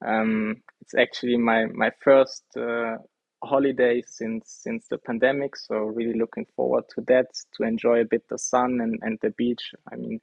Um, 0.06 0.56
it's 0.82 0.94
actually 0.94 1.38
my 1.38 1.64
my 1.72 1.90
first 2.04 2.44
uh, 2.54 2.96
holiday 3.42 4.02
since 4.06 4.60
since 4.62 4.88
the 4.88 4.98
pandemic 4.98 5.56
so 5.56 5.76
really 5.76 6.18
looking 6.18 6.46
forward 6.54 6.84
to 6.94 7.00
that 7.08 7.28
to 7.56 7.62
enjoy 7.62 8.00
a 8.00 8.04
bit 8.04 8.28
the 8.28 8.38
sun 8.38 8.80
and, 8.82 8.98
and 9.00 9.18
the 9.22 9.30
beach. 9.30 9.72
I 9.90 9.96
mean 9.96 10.20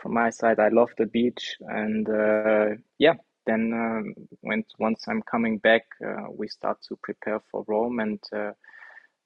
from 0.00 0.14
my 0.14 0.30
side, 0.30 0.58
I 0.58 0.68
love 0.68 0.90
the 0.98 1.06
beach, 1.06 1.56
and 1.60 2.08
uh, 2.08 2.76
yeah, 2.98 3.14
then 3.46 3.72
um, 3.72 4.14
when 4.40 4.64
once 4.78 5.06
I'm 5.08 5.22
coming 5.22 5.58
back, 5.58 5.82
uh, 6.04 6.26
we 6.30 6.48
start 6.48 6.78
to 6.88 6.96
prepare 7.02 7.40
for 7.50 7.64
Rome 7.66 8.00
and 8.00 8.20
uh, 8.34 8.52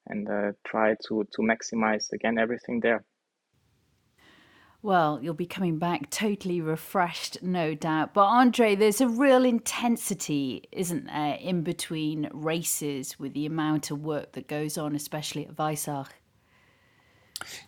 and 0.07 0.29
uh, 0.29 0.53
try 0.65 0.97
to 1.07 1.27
to 1.33 1.43
maximize 1.43 2.13
again 2.13 2.39
everything 2.39 2.81
there. 2.81 3.05
Well, 4.83 5.19
you'll 5.23 5.33
be 5.33 5.47
coming 5.47 5.79
back 5.79 6.11
totally 6.11 6.61
refreshed, 6.61 7.43
no 7.43 7.75
doubt. 7.75 8.13
But 8.13 8.27
Andre, 8.27 8.75
there's 8.75 9.01
a 9.01 9.09
real 9.09 9.43
intensity, 9.43 10.65
isn't 10.73 11.07
there, 11.07 11.39
in 11.41 11.63
between 11.63 12.29
races 12.35 13.19
with 13.19 13.33
the 13.33 13.47
amount 13.47 13.91
of 13.91 14.05
work 14.05 14.33
that 14.33 14.47
goes 14.47 14.77
on, 14.77 14.95
especially 14.95 15.47
at 15.47 15.57
Weissach. 15.57 16.09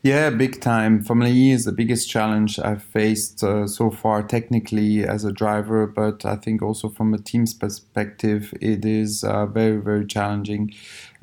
Yeah, 0.02 0.30
big 0.30 0.60
time. 0.60 1.02
Formula 1.02 1.30
E 1.30 1.50
is 1.50 1.64
the 1.64 1.72
biggest 1.72 2.08
challenge 2.08 2.58
I've 2.58 2.82
faced 2.82 3.42
uh, 3.42 3.66
so 3.66 3.90
far, 3.90 4.22
technically 4.22 5.04
as 5.04 5.24
a 5.24 5.32
driver, 5.32 5.86
but 5.86 6.24
I 6.24 6.36
think 6.36 6.62
also 6.62 6.88
from 6.88 7.12
a 7.12 7.18
team's 7.18 7.54
perspective, 7.54 8.54
it 8.60 8.84
is 8.84 9.24
uh, 9.24 9.46
very, 9.46 9.78
very 9.78 10.06
challenging. 10.06 10.72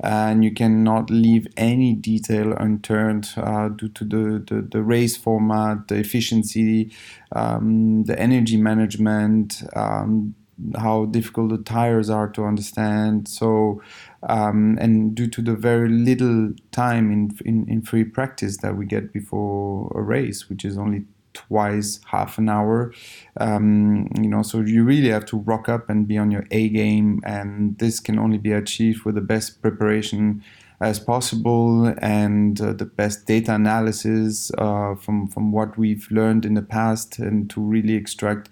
And 0.00 0.44
you 0.44 0.52
cannot 0.52 1.08
leave 1.08 1.46
any 1.56 1.94
detail 1.94 2.52
unturned 2.52 3.30
uh, 3.36 3.68
due 3.68 3.88
to 3.88 4.04
the, 4.04 4.44
the, 4.46 4.62
the, 4.62 4.82
race 4.82 5.16
format, 5.16 5.88
the 5.88 5.96
efficiency, 5.96 6.90
um, 7.32 8.04
the 8.04 8.18
energy 8.18 8.56
management. 8.56 9.62
Um, 9.74 10.34
how 10.76 11.06
difficult 11.06 11.50
the 11.50 11.58
tires 11.58 12.08
are 12.08 12.28
to 12.28 12.44
understand. 12.44 13.26
So, 13.26 13.82
um, 14.28 14.78
and 14.80 15.14
due 15.14 15.28
to 15.28 15.42
the 15.42 15.54
very 15.54 15.88
little 15.88 16.52
time 16.72 17.12
in, 17.12 17.36
in, 17.44 17.68
in 17.68 17.82
free 17.82 18.04
practice 18.04 18.58
that 18.58 18.76
we 18.76 18.86
get 18.86 19.12
before 19.12 19.92
a 19.94 20.02
race, 20.02 20.48
which 20.48 20.64
is 20.64 20.78
only 20.78 21.04
twice 21.34 22.00
half 22.06 22.38
an 22.38 22.48
hour 22.48 22.92
um, 23.38 24.08
you 24.16 24.28
know 24.28 24.40
so 24.42 24.60
you 24.60 24.84
really 24.84 25.08
have 25.08 25.26
to 25.26 25.38
rock 25.38 25.68
up 25.68 25.90
and 25.90 26.06
be 26.06 26.16
on 26.16 26.30
your 26.30 26.46
a 26.52 26.68
game 26.68 27.20
and 27.26 27.76
this 27.78 28.00
can 28.00 28.18
only 28.18 28.38
be 28.38 28.52
achieved 28.52 29.04
with 29.04 29.16
the 29.16 29.20
best 29.20 29.60
preparation 29.60 30.42
as 30.80 30.98
possible 30.98 31.86
and 31.98 32.60
uh, 32.60 32.72
the 32.72 32.84
best 32.84 33.26
data 33.26 33.54
analysis 33.54 34.50
uh, 34.58 34.94
from 34.94 35.26
from 35.26 35.52
what 35.52 35.76
we've 35.76 36.08
learned 36.10 36.44
in 36.44 36.54
the 36.54 36.62
past 36.62 37.18
and 37.18 37.50
to 37.50 37.60
really 37.60 37.94
extract 37.94 38.48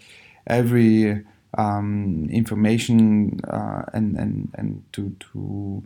every 0.47 1.23
um, 1.59 2.29
information 2.31 3.41
uh, 3.45 3.83
and 3.93 4.17
and 4.17 4.51
and 4.55 4.83
to 4.93 5.15
to 5.21 5.83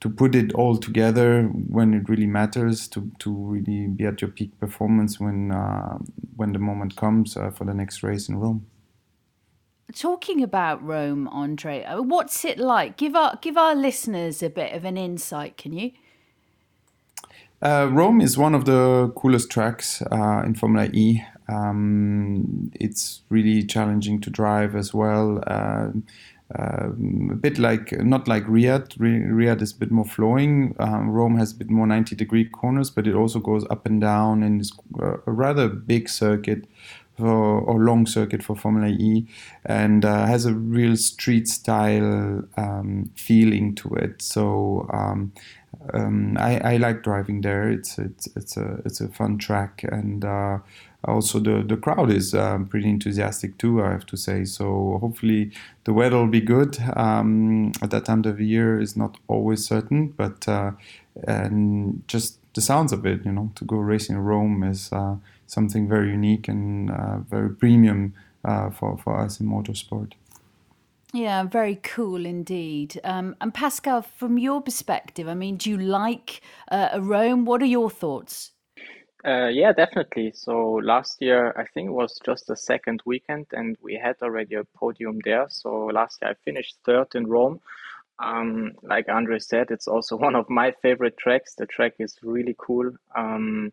to 0.00 0.08
put 0.08 0.34
it 0.34 0.52
all 0.52 0.76
together 0.76 1.44
when 1.44 1.92
it 1.94 2.08
really 2.08 2.26
matters 2.26 2.86
to 2.88 3.10
to 3.18 3.32
really 3.32 3.86
be 3.86 4.04
at 4.04 4.20
your 4.20 4.30
peak 4.30 4.58
performance 4.60 5.18
when 5.18 5.50
uh, 5.50 5.98
when 6.36 6.52
the 6.52 6.58
moment 6.58 6.96
comes 6.96 7.36
uh, 7.36 7.50
for 7.50 7.64
the 7.64 7.74
next 7.74 8.02
race 8.02 8.28
in 8.28 8.36
Rome. 8.36 8.66
Talking 9.94 10.42
about 10.42 10.84
Rome, 10.84 11.26
Andre, 11.28 11.82
uh, 11.82 12.02
what's 12.02 12.44
it 12.44 12.58
like? 12.58 12.98
Give 12.98 13.16
our 13.16 13.38
give 13.40 13.56
our 13.56 13.74
listeners 13.74 14.42
a 14.42 14.50
bit 14.50 14.74
of 14.74 14.84
an 14.84 14.98
insight, 14.98 15.56
can 15.56 15.72
you? 15.72 15.92
Uh, 17.60 17.88
Rome 17.90 18.20
is 18.20 18.38
one 18.38 18.54
of 18.54 18.66
the 18.66 19.12
coolest 19.16 19.50
tracks 19.50 20.00
uh, 20.12 20.42
in 20.44 20.54
Formula 20.54 20.88
E. 20.92 21.22
Um, 21.48 22.70
it's 22.74 23.22
really 23.28 23.62
challenging 23.64 24.20
to 24.22 24.30
drive 24.30 24.74
as 24.76 24.92
well. 24.92 25.42
Uh, 25.46 25.88
uh, 26.58 26.86
a 26.86 27.34
bit 27.34 27.58
like 27.58 27.92
not 27.92 28.26
like 28.26 28.44
Riyadh. 28.44 28.96
Riyadh 28.96 29.60
is 29.60 29.72
a 29.72 29.76
bit 29.76 29.90
more 29.90 30.06
flowing. 30.06 30.74
Um, 30.78 31.10
Rome 31.10 31.36
has 31.36 31.52
a 31.52 31.54
bit 31.54 31.68
more 31.68 31.86
90 31.86 32.16
degree 32.16 32.46
corners, 32.46 32.90
but 32.90 33.06
it 33.06 33.14
also 33.14 33.38
goes 33.38 33.66
up 33.68 33.84
and 33.84 34.00
down 34.00 34.42
and 34.42 34.60
is 34.60 34.72
a 34.98 35.30
rather 35.30 35.68
big 35.68 36.08
circuit 36.08 36.64
for, 37.18 37.60
or 37.60 37.80
long 37.80 38.06
circuit 38.06 38.42
for 38.42 38.56
Formula 38.56 38.88
E, 38.88 39.26
and 39.66 40.04
uh, 40.04 40.24
has 40.24 40.46
a 40.46 40.54
real 40.54 40.96
street 40.96 41.48
style 41.48 42.44
um, 42.56 43.10
feeling 43.14 43.74
to 43.74 43.94
it. 43.94 44.22
So 44.22 44.88
um, 44.92 45.32
um, 45.92 46.36
I, 46.38 46.58
I, 46.60 46.76
like 46.76 47.02
driving 47.02 47.40
there. 47.40 47.70
It's 47.70 47.98
it's 47.98 48.28
it's 48.36 48.56
a 48.56 48.80
it's 48.84 49.00
a 49.00 49.08
fun 49.08 49.38
track, 49.38 49.84
and 49.84 50.24
uh, 50.24 50.58
also 51.04 51.38
the 51.38 51.62
the 51.62 51.76
crowd 51.76 52.10
is 52.10 52.34
um, 52.34 52.66
pretty 52.66 52.88
enthusiastic 52.88 53.56
too. 53.58 53.82
I 53.82 53.90
have 53.90 54.06
to 54.06 54.16
say. 54.16 54.44
So 54.44 54.98
hopefully 55.00 55.52
the 55.84 55.92
weather 55.92 56.16
will 56.16 56.26
be 56.26 56.40
good. 56.40 56.78
Um, 56.96 57.72
at 57.82 57.90
that 57.90 58.04
time 58.04 58.24
of 58.24 58.36
the 58.36 58.46
year 58.46 58.80
is 58.80 58.96
not 58.96 59.18
always 59.28 59.64
certain, 59.64 60.08
but 60.08 60.48
uh, 60.48 60.72
and 61.26 62.02
just 62.08 62.38
the 62.54 62.60
sounds 62.60 62.92
of 62.92 63.06
it, 63.06 63.24
you 63.24 63.32
know, 63.32 63.52
to 63.54 63.64
go 63.64 63.76
racing 63.76 64.16
in 64.16 64.22
Rome 64.22 64.64
is 64.64 64.92
uh, 64.92 65.16
something 65.46 65.88
very 65.88 66.10
unique 66.10 66.48
and 66.48 66.90
uh, 66.90 67.18
very 67.18 67.50
premium 67.50 68.14
uh, 68.44 68.70
for 68.70 68.98
for 68.98 69.20
us 69.20 69.40
in 69.40 69.46
motorsport. 69.46 70.12
Yeah, 71.14 71.44
very 71.44 71.76
cool 71.76 72.26
indeed. 72.26 73.00
Um, 73.02 73.34
and 73.40 73.54
Pascal, 73.54 74.02
from 74.02 74.36
your 74.36 74.60
perspective, 74.60 75.26
I 75.26 75.34
mean, 75.34 75.56
do 75.56 75.70
you 75.70 75.78
like 75.78 76.42
uh, 76.70 76.98
Rome? 77.00 77.46
What 77.46 77.62
are 77.62 77.66
your 77.66 77.88
thoughts? 77.88 78.52
Uh, 79.26 79.48
yeah, 79.48 79.72
definitely. 79.72 80.32
So 80.32 80.74
last 80.82 81.20
year, 81.20 81.52
I 81.56 81.64
think 81.66 81.88
it 81.88 81.92
was 81.92 82.20
just 82.24 82.46
the 82.46 82.56
second 82.56 83.02
weekend, 83.04 83.46
and 83.52 83.76
we 83.82 83.94
had 83.94 84.16
already 84.22 84.54
a 84.54 84.64
podium 84.76 85.18
there. 85.24 85.46
So 85.50 85.86
last 85.86 86.18
year, 86.22 86.30
I 86.30 86.34
finished 86.44 86.76
third 86.84 87.08
in 87.14 87.26
Rome. 87.26 87.60
Um, 88.20 88.72
like 88.82 89.08
Andre 89.08 89.38
said, 89.40 89.70
it's 89.70 89.88
also 89.88 90.16
one 90.28 90.36
of 90.36 90.48
my 90.48 90.72
favorite 90.82 91.16
tracks. 91.18 91.54
The 91.54 91.66
track 91.66 91.94
is 91.98 92.16
really 92.22 92.54
cool. 92.58 92.92
Um, 93.16 93.72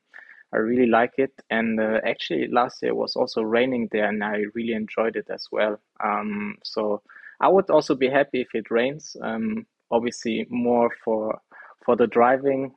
I 0.53 0.57
really 0.57 0.87
like 0.87 1.13
it. 1.17 1.33
And 1.49 1.79
uh, 1.79 2.01
actually, 2.05 2.47
last 2.47 2.81
year 2.81 2.95
was 2.95 3.15
also 3.15 3.41
raining 3.43 3.89
there, 3.91 4.05
and 4.09 4.23
I 4.23 4.45
really 4.55 4.73
enjoyed 4.73 5.15
it 5.15 5.27
as 5.29 5.47
well. 5.51 5.79
Um, 6.03 6.57
so 6.63 7.03
I 7.39 7.49
would 7.49 7.69
also 7.69 7.93
be 7.95 8.09
happy 8.09 8.41
if 8.41 8.55
it 8.55 8.71
rains. 8.71 9.15
Um, 9.21 9.67
obviously, 9.91 10.47
more 10.49 10.89
for 11.03 11.39
for 11.85 11.95
the 11.95 12.07
driving. 12.07 12.73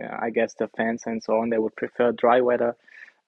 I 0.00 0.30
guess 0.30 0.54
the 0.54 0.68
fans 0.76 1.02
and 1.06 1.22
so 1.22 1.38
on 1.38 1.50
they 1.50 1.58
would 1.58 1.76
prefer 1.76 2.12
dry 2.12 2.40
weather. 2.40 2.76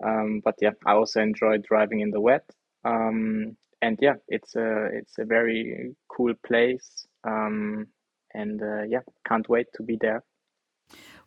Um, 0.05 0.41
but 0.45 0.57
yeah, 0.61 0.73
I 0.85 0.93
also 0.93 1.21
enjoy 1.21 1.59
driving 1.59 2.01
in 2.01 2.11
the 2.11 2.21
wet. 2.21 2.45
Um, 2.85 3.57
and 3.83 3.99
yeah, 4.01 4.15
it's 4.29 4.57
a 4.57 4.87
it's 4.93 5.19
a 5.19 5.25
very 5.25 5.95
cool 6.09 6.35
place. 6.47 7.07
Um, 7.25 7.89
and 8.35 8.63
uh, 8.63 8.83
yeah, 8.83 9.01
can't 9.27 9.49
wait 9.49 9.67
to 9.75 9.83
be 9.83 9.97
there. 10.01 10.23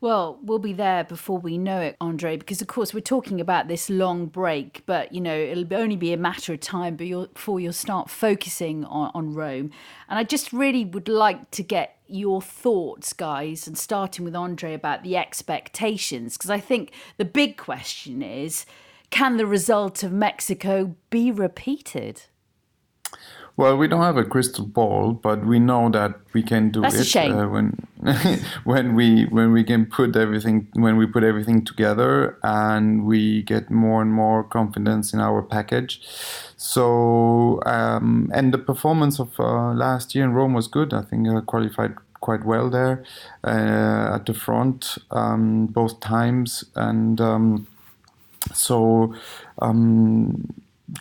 Well, 0.01 0.39
we'll 0.41 0.59
be 0.59 0.71
there 0.71 1.03
before 1.03 1.39
we 1.39 1.57
know 1.57 1.81
it, 1.81 1.97
Andre, 1.99 2.38
because 2.38 2.62
of 2.62 2.67
course 2.67 2.93
we're 2.93 3.01
talking 3.01 3.41
about 3.41 3.67
this 3.67 3.89
long 3.89 4.27
break, 4.27 4.83
but 4.85 5.13
you 5.13 5.19
know, 5.19 5.35
it'll 5.35 5.73
only 5.73 5.97
be 5.97 6.13
a 6.13 6.17
matter 6.17 6.53
of 6.53 6.62
time 6.62 6.95
before 6.95 7.59
you'll 7.59 7.73
start 7.73 8.09
focusing 8.09 8.85
on, 8.85 9.12
on 9.13 9.33
Rome. 9.33 9.71
And 10.07 10.17
I 10.17 10.23
just 10.23 10.53
really 10.53 10.85
would 10.85 11.09
like 11.09 11.51
to 11.51 11.63
get 11.63 11.97
your 12.07 12.41
thoughts, 12.41 13.12
guys, 13.12 13.67
and 13.67 13.77
starting 13.77 14.23
with 14.23 14.38
Andre 14.38 14.73
about 14.73 15.03
the 15.03 15.17
expectations, 15.17 16.38
because 16.38 16.49
I 16.49 16.62
think 16.62 16.93
the 17.17 17.25
big 17.25 17.57
question 17.57 18.21
is 18.21 18.65
can 19.09 19.35
the 19.35 19.45
result 19.45 20.01
of 20.03 20.13
Mexico 20.13 20.95
be 21.09 21.29
repeated? 21.29 22.21
Well, 23.60 23.76
we 23.76 23.89
don't 23.89 24.04
have 24.04 24.15
a 24.15 24.24
crystal 24.24 24.65
ball, 24.65 25.12
but 25.12 25.45
we 25.45 25.60
know 25.60 25.89
that 25.89 26.13
we 26.32 26.41
can 26.41 26.69
do 26.69 26.80
That's 26.80 26.95
it 26.95 27.02
a 27.02 27.04
shame. 27.04 27.38
Uh, 27.38 27.50
when 27.50 27.88
when 28.63 28.95
we 28.95 29.26
when 29.26 29.52
we 29.52 29.65
can 29.65 29.86
put 29.86 30.15
everything 30.15 30.69
when 30.76 30.95
we 30.95 31.06
put 31.06 31.26
everything 31.26 31.65
together 31.65 32.39
and 32.41 33.04
we 33.04 33.41
get 33.43 33.69
more 33.69 34.02
and 34.02 34.13
more 34.13 34.45
confidence 34.45 35.12
in 35.13 35.19
our 35.19 35.41
package. 35.41 36.00
So 36.56 37.60
um, 37.65 38.32
and 38.34 38.54
the 38.54 38.60
performance 38.60 39.19
of 39.19 39.38
uh, 39.38 39.74
last 39.74 40.15
year 40.15 40.24
in 40.24 40.32
Rome 40.32 40.54
was 40.54 40.69
good. 40.69 40.93
I 40.93 41.02
think 41.02 41.28
I 41.28 41.41
qualified 41.41 41.95
quite 42.22 42.45
well 42.45 42.69
there 42.69 43.04
uh, 43.43 44.15
at 44.15 44.26
the 44.26 44.34
front 44.34 44.98
um, 45.12 45.67
both 45.67 46.00
times 46.00 46.63
and. 46.76 47.19
Um, 47.19 47.67
so 48.54 49.13
um, 49.62 50.48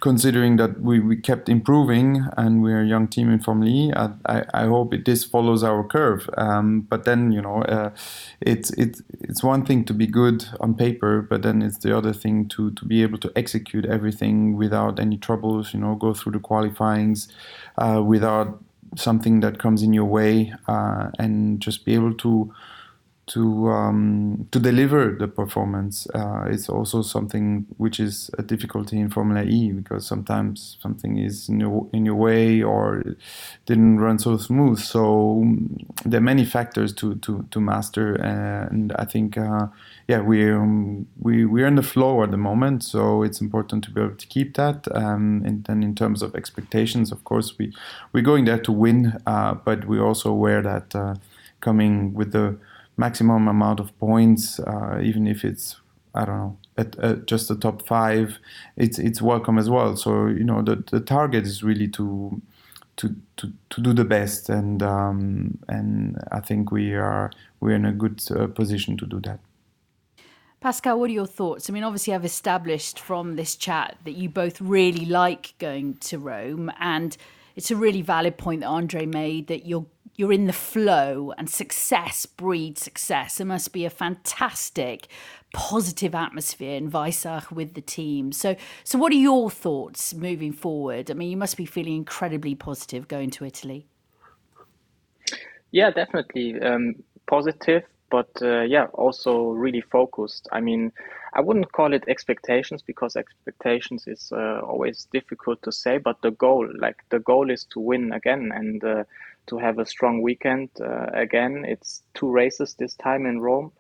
considering 0.00 0.56
that 0.56 0.80
we, 0.80 1.00
we 1.00 1.16
kept 1.16 1.48
improving 1.48 2.26
and 2.36 2.62
we're 2.62 2.82
a 2.82 2.86
young 2.86 3.08
team 3.08 3.30
in 3.30 3.40
I, 4.26 4.44
I 4.54 4.66
hope 4.66 4.94
it, 4.94 5.04
this 5.04 5.24
follows 5.24 5.62
our 5.62 5.84
curve. 5.84 6.28
Um, 6.36 6.82
but 6.82 7.04
then, 7.04 7.32
you 7.32 7.40
know, 7.40 7.62
uh, 7.62 7.90
it's, 8.40 8.70
it's, 8.72 9.02
it's 9.20 9.42
one 9.42 9.64
thing 9.64 9.84
to 9.86 9.94
be 9.94 10.06
good 10.06 10.44
on 10.60 10.74
paper, 10.74 11.22
but 11.22 11.42
then 11.42 11.62
it's 11.62 11.78
the 11.78 11.96
other 11.96 12.12
thing 12.12 12.48
to, 12.48 12.70
to 12.72 12.84
be 12.84 13.02
able 13.02 13.18
to 13.18 13.32
execute 13.36 13.86
everything 13.86 14.56
without 14.56 15.00
any 15.00 15.16
troubles, 15.16 15.72
you 15.72 15.80
know, 15.80 15.94
go 15.94 16.14
through 16.14 16.32
the 16.32 16.38
qualifyings 16.38 17.28
uh, 17.78 18.02
without 18.04 18.62
something 18.96 19.40
that 19.40 19.58
comes 19.58 19.82
in 19.82 19.92
your 19.92 20.04
way 20.04 20.52
uh, 20.66 21.10
and 21.18 21.60
just 21.60 21.84
be 21.84 21.94
able 21.94 22.14
to 22.14 22.52
to 23.28 23.68
um, 23.70 24.48
to 24.50 24.58
deliver 24.58 25.14
the 25.18 25.28
performance. 25.28 26.06
Uh, 26.14 26.44
it's 26.48 26.68
also 26.68 27.02
something 27.02 27.66
which 27.76 28.00
is 28.00 28.30
a 28.38 28.42
difficulty 28.42 28.98
in 28.98 29.10
Formula 29.10 29.44
E 29.44 29.72
because 29.72 30.06
sometimes 30.06 30.76
something 30.80 31.18
is 31.18 31.48
in 31.48 31.60
your, 31.60 31.86
in 31.92 32.04
your 32.06 32.14
way 32.14 32.62
or 32.62 33.04
didn't 33.66 34.00
run 34.00 34.18
so 34.18 34.36
smooth. 34.36 34.78
So 34.78 35.42
um, 35.42 35.76
there 36.04 36.18
are 36.18 36.22
many 36.22 36.44
factors 36.44 36.92
to 36.94 37.16
to, 37.16 37.46
to 37.50 37.60
master, 37.60 38.14
and 38.14 38.92
I 38.98 39.04
think 39.04 39.36
uh, 39.36 39.68
yeah 40.08 40.20
we 40.20 40.50
um, 40.50 41.06
we 41.20 41.44
we're 41.44 41.66
in 41.66 41.76
the 41.76 41.82
flow 41.82 42.22
at 42.22 42.30
the 42.30 42.36
moment. 42.36 42.82
So 42.82 43.22
it's 43.22 43.40
important 43.40 43.84
to 43.84 43.90
be 43.90 44.00
able 44.00 44.16
to 44.16 44.26
keep 44.26 44.56
that. 44.56 44.88
Um, 44.94 45.42
and 45.44 45.64
then 45.64 45.82
in 45.82 45.94
terms 45.94 46.22
of 46.22 46.34
expectations, 46.34 47.12
of 47.12 47.24
course 47.24 47.58
we 47.58 47.72
we're 48.12 48.22
going 48.22 48.46
there 48.46 48.58
to 48.60 48.72
win, 48.72 49.18
uh, 49.26 49.54
but 49.54 49.86
we're 49.86 50.04
also 50.04 50.30
aware 50.30 50.62
that 50.62 50.94
uh, 50.94 51.14
coming 51.60 52.14
with 52.14 52.32
the 52.32 52.56
maximum 52.98 53.48
amount 53.48 53.80
of 53.80 53.96
points, 53.98 54.60
uh, 54.60 55.00
even 55.02 55.26
if 55.26 55.44
it's 55.44 55.76
I 56.14 56.24
don't 56.24 56.38
know 56.38 56.58
at, 56.76 56.98
at, 56.98 57.26
just 57.26 57.48
the 57.48 57.56
top 57.56 57.86
five, 57.86 58.38
it's 58.76 58.98
it's 58.98 59.22
welcome 59.22 59.58
as 59.58 59.70
well. 59.70 59.96
So 59.96 60.26
you 60.26 60.44
know 60.44 60.62
the 60.62 60.84
the 60.90 61.00
target 61.00 61.44
is 61.44 61.62
really 61.62 61.88
to 61.88 62.42
to 62.96 63.14
to, 63.36 63.52
to 63.70 63.80
do 63.80 63.92
the 63.92 64.04
best, 64.04 64.48
and 64.48 64.82
um, 64.82 65.58
and 65.68 66.18
I 66.32 66.40
think 66.40 66.70
we 66.70 66.94
are 66.94 67.30
we're 67.60 67.76
in 67.76 67.84
a 67.84 67.92
good 67.92 68.22
uh, 68.30 68.46
position 68.48 68.96
to 68.98 69.06
do 69.06 69.20
that. 69.20 69.40
Pascal, 70.60 70.98
what 70.98 71.08
are 71.08 71.12
your 71.12 71.26
thoughts? 71.26 71.70
I 71.70 71.72
mean, 71.72 71.84
obviously, 71.84 72.14
I've 72.14 72.24
established 72.24 72.98
from 72.98 73.36
this 73.36 73.54
chat 73.54 73.96
that 74.04 74.16
you 74.16 74.28
both 74.28 74.60
really 74.60 75.06
like 75.06 75.54
going 75.58 75.94
to 75.98 76.18
Rome, 76.18 76.72
and 76.80 77.16
it's 77.54 77.70
a 77.70 77.76
really 77.76 78.02
valid 78.02 78.38
point 78.38 78.60
that 78.62 78.66
Andre 78.66 79.06
made 79.06 79.46
that 79.46 79.66
you're 79.66 79.86
you're 80.18 80.32
in 80.32 80.46
the 80.46 80.52
flow 80.52 81.32
and 81.38 81.48
success 81.48 82.26
breeds 82.26 82.82
success. 82.82 83.36
There 83.38 83.46
must 83.46 83.72
be 83.72 83.84
a 83.84 83.90
fantastic 83.90 85.06
positive 85.54 86.12
atmosphere 86.14 86.76
in 86.76 86.90
Weissach 86.90 87.52
with 87.52 87.74
the 87.74 87.80
team. 87.80 88.32
So 88.32 88.56
so 88.82 88.98
what 88.98 89.12
are 89.12 89.16
your 89.16 89.48
thoughts 89.48 90.12
moving 90.12 90.52
forward? 90.52 91.08
I 91.08 91.14
mean, 91.14 91.30
you 91.30 91.36
must 91.36 91.56
be 91.56 91.64
feeling 91.64 91.94
incredibly 91.94 92.56
positive 92.56 93.06
going 93.06 93.30
to 93.30 93.44
Italy. 93.44 93.86
Yeah, 95.70 95.90
definitely 95.92 96.60
um, 96.60 96.96
positive, 97.28 97.84
but 98.10 98.30
uh, 98.42 98.62
yeah, 98.62 98.86
also 98.94 99.50
really 99.50 99.82
focused. 99.82 100.48
I 100.50 100.60
mean, 100.60 100.90
I 101.34 101.42
wouldn't 101.42 101.70
call 101.70 101.92
it 101.92 102.04
expectations 102.08 102.82
because 102.82 103.14
expectations 103.14 104.08
is 104.08 104.32
uh, 104.32 104.62
always 104.66 105.06
difficult 105.12 105.62
to 105.62 105.70
say, 105.70 105.98
but 105.98 106.20
the 106.22 106.32
goal, 106.32 106.68
like 106.80 106.96
the 107.10 107.20
goal 107.20 107.50
is 107.50 107.64
to 107.66 107.78
win 107.78 108.12
again 108.12 108.50
and 108.52 108.82
uh, 108.82 109.04
to 109.48 109.58
have 109.58 109.78
a 109.78 109.86
strong 109.86 110.22
weekend 110.22 110.70
uh, 110.80 111.06
again. 111.12 111.64
It's 111.66 112.02
two 112.14 112.30
races 112.30 112.74
this 112.74 112.94
time 112.94 113.26
in 113.26 113.40
Rome. 113.40 113.72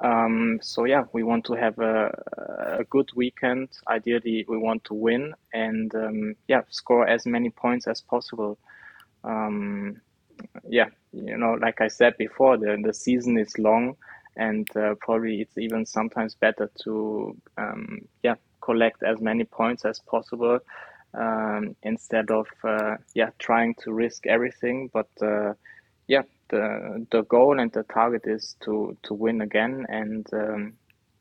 Um, 0.00 0.58
so 0.62 0.84
yeah, 0.84 1.04
we 1.12 1.22
want 1.22 1.44
to 1.46 1.54
have 1.54 1.78
a, 1.78 2.10
a 2.78 2.84
good 2.84 3.10
weekend. 3.14 3.68
Ideally, 3.88 4.46
we 4.48 4.56
want 4.56 4.84
to 4.84 4.94
win 4.94 5.34
and 5.52 5.94
um, 5.94 6.34
yeah, 6.48 6.62
score 6.70 7.06
as 7.06 7.26
many 7.26 7.50
points 7.50 7.86
as 7.86 8.00
possible. 8.00 8.58
Um, 9.24 10.00
yeah, 10.68 10.86
you 11.12 11.36
know, 11.36 11.52
like 11.60 11.82
I 11.82 11.88
said 11.88 12.16
before, 12.16 12.56
the 12.56 12.80
the 12.82 12.94
season 12.94 13.38
is 13.38 13.58
long, 13.58 13.96
and 14.36 14.66
uh, 14.74 14.94
probably 15.00 15.42
it's 15.42 15.58
even 15.58 15.84
sometimes 15.84 16.34
better 16.34 16.70
to 16.84 17.36
um, 17.58 18.00
yeah 18.22 18.36
collect 18.62 19.02
as 19.02 19.20
many 19.20 19.44
points 19.44 19.84
as 19.84 19.98
possible 20.00 20.60
um, 21.14 21.76
instead 21.82 22.30
of 22.30 22.46
uh, 22.64 22.96
yeah 23.14 23.30
trying 23.38 23.74
to 23.82 23.92
risk 23.92 24.26
everything. 24.26 24.90
But 24.92 25.08
uh, 25.20 25.54
yeah, 26.06 26.22
the 26.48 27.06
the 27.10 27.22
goal 27.22 27.58
and 27.58 27.72
the 27.72 27.84
target 27.84 28.22
is 28.26 28.56
to 28.64 28.96
to 29.02 29.14
win 29.14 29.40
again, 29.40 29.86
and 29.88 30.26
um, 30.32 30.72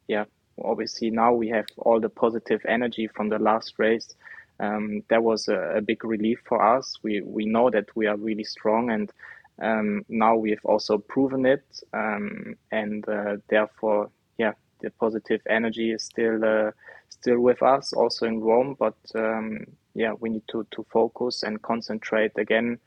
yeah, 0.07 0.25
obviously 0.63 1.09
now 1.09 1.33
we 1.33 1.49
have 1.49 1.65
all 1.77 1.99
the 1.99 2.09
positive 2.09 2.61
energy 2.67 3.07
from 3.07 3.29
the 3.29 3.39
last 3.39 3.73
race. 3.77 4.15
Um, 4.59 5.03
that 5.09 5.23
was 5.23 5.47
a, 5.47 5.77
a, 5.77 5.81
big 5.81 6.03
relief 6.03 6.41
for 6.45 6.61
us. 6.61 6.97
We 7.01 7.21
we 7.21 7.45
know 7.45 7.69
that 7.69 7.95
we 7.95 8.07
are 8.07 8.17
really 8.17 8.43
strong, 8.43 8.91
and 8.91 9.11
um, 9.61 10.03
now 10.09 10.35
we've 10.35 10.65
also 10.65 10.97
proven 10.97 11.45
it, 11.45 11.63
um, 11.93 12.55
and 12.71 13.07
uh, 13.07 13.37
therefore, 13.47 14.09
yeah, 14.37 14.53
the 14.81 14.89
positive 14.91 15.41
energy 15.49 15.91
is 15.91 16.03
still 16.03 16.43
uh, 16.43 16.71
still 17.09 17.39
with 17.39 17.61
us, 17.61 17.93
also 17.93 18.25
in 18.25 18.41
Rome. 18.41 18.75
But 18.79 18.95
um, 19.15 19.65
yeah, 19.93 20.13
we 20.19 20.29
need 20.29 20.43
to 20.51 20.65
to 20.71 20.85
focus 20.91 21.43
and 21.43 21.61
concentrate 21.61 22.37
again, 22.37 22.79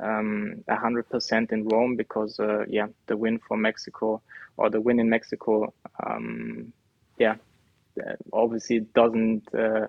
um, 0.00 0.64
hundred 0.68 1.08
percent 1.08 1.52
in 1.52 1.68
Rome 1.68 1.96
because 1.96 2.38
uh, 2.40 2.64
yeah, 2.68 2.88
the 3.06 3.16
win 3.16 3.38
for 3.38 3.56
Mexico 3.56 4.22
or 4.56 4.70
the 4.70 4.80
win 4.80 4.98
in 5.00 5.10
Mexico, 5.10 5.72
um, 6.04 6.72
yeah, 7.18 7.36
uh, 8.04 8.14
obviously 8.32 8.80
doesn't 8.80 9.54
uh, 9.54 9.86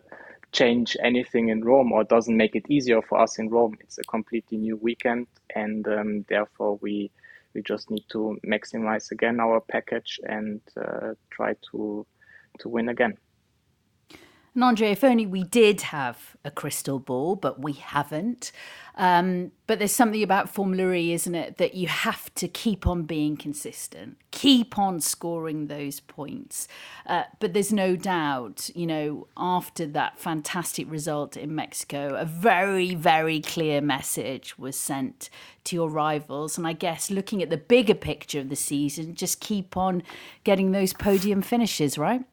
change 0.52 0.98
anything 1.04 1.50
in 1.50 1.64
Rome 1.64 1.92
or 1.92 2.04
doesn't 2.04 2.36
make 2.36 2.56
it 2.56 2.66
easier 2.70 3.02
for 3.02 3.20
us 3.20 3.40
in 3.40 3.50
Rome. 3.50 3.78
It's 3.82 3.98
a 3.98 4.04
completely 4.04 4.58
new 4.58 4.78
weekend, 4.78 5.28
and 5.56 5.88
um, 5.88 6.26
therefore 6.30 6.78
we 6.82 7.12
we 7.54 7.62
just 7.64 7.90
need 7.90 8.06
to 8.10 8.38
maximize 8.46 9.12
again 9.12 9.40
our 9.40 9.60
package 9.62 10.20
and 10.28 10.62
uh, 10.78 11.14
try 11.32 11.56
to 11.72 12.06
to 12.60 12.70
win 12.70 12.90
again. 12.90 13.18
And 14.58 14.64
Andre, 14.64 14.90
if 14.90 15.04
only 15.04 15.28
we 15.28 15.44
did 15.44 15.82
have 15.82 16.36
a 16.44 16.50
crystal 16.50 16.98
ball, 16.98 17.36
but 17.36 17.62
we 17.62 17.74
haven't. 17.74 18.52
Um, 18.96 19.52
but 19.68 19.78
there's 19.78 19.92
something 19.92 20.24
about 20.24 20.50
Formula 20.50 20.94
E, 20.94 21.14
isn't 21.14 21.36
it, 21.36 21.58
that 21.58 21.76
you 21.76 21.88
have 21.88 22.34
to 22.34 22.48
keep 22.48 22.88
on 22.88 23.04
being 23.04 23.38
consistent, 23.38 24.18
keep 24.32 24.80
on 24.80 25.00
scoring 25.00 25.68
those 25.68 26.00
points. 26.00 26.68
Uh, 27.06 27.26
but 27.40 27.54
there's 27.54 27.72
no 27.72 27.96
doubt, 27.96 28.72
you 28.74 28.88
know, 28.88 29.28
after 29.38 29.86
that 29.86 30.18
fantastic 30.18 30.90
result 30.90 31.38
in 31.38 31.54
Mexico, 31.54 32.16
a 32.16 32.26
very, 32.26 32.96
very 32.96 33.40
clear 33.40 33.80
message 33.80 34.58
was 34.58 34.76
sent 34.76 35.30
to 35.66 35.76
your 35.76 35.88
rivals. 35.88 36.58
And 36.58 36.66
I 36.66 36.74
guess 36.74 37.12
looking 37.12 37.44
at 37.44 37.52
the 37.52 37.58
bigger 37.58 37.94
picture 37.94 38.40
of 38.40 38.50
the 38.50 38.56
season, 38.56 39.14
just 39.14 39.40
keep 39.40 39.78
on 39.78 40.02
getting 40.44 40.72
those 40.72 40.94
podium 40.94 41.44
finishes, 41.44 42.00
right? 42.00 42.26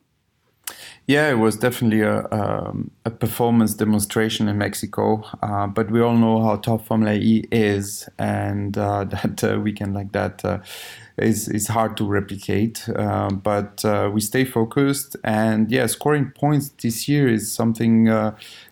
Yeah, 1.07 1.29
it 1.31 1.35
was 1.35 1.57
definitely 1.57 2.01
a, 2.01 2.27
um, 2.33 2.91
a 3.05 3.11
performance 3.11 3.75
demonstration 3.75 4.49
in 4.49 4.57
Mexico. 4.57 5.23
Uh, 5.43 5.67
but 5.67 5.91
we 5.91 6.01
all 6.01 6.17
know 6.17 6.43
how 6.43 6.57
tough 6.57 6.87
Formula 6.87 7.13
E 7.13 7.45
is, 7.53 8.09
and 8.19 8.77
uh, 8.79 9.05
that 9.11 9.45
uh, 9.45 9.61
weekend 9.61 9.93
like 9.95 10.13
that 10.13 10.43
uh, 10.45 10.61
is 11.19 11.47
is 11.49 11.69
hard 11.69 11.99
to 11.99 12.07
replicate. 12.07 12.89
Uh, 12.89 13.29
but 13.31 13.85
uh, 13.85 14.11
we 14.15 14.21
stay 14.23 14.47
focused, 14.47 15.15
and 15.25 15.71
yeah, 15.71 15.85
scoring 15.87 16.33
points 16.35 16.71
this 16.83 17.07
year 17.07 17.29
is 17.29 17.53
something 17.53 18.05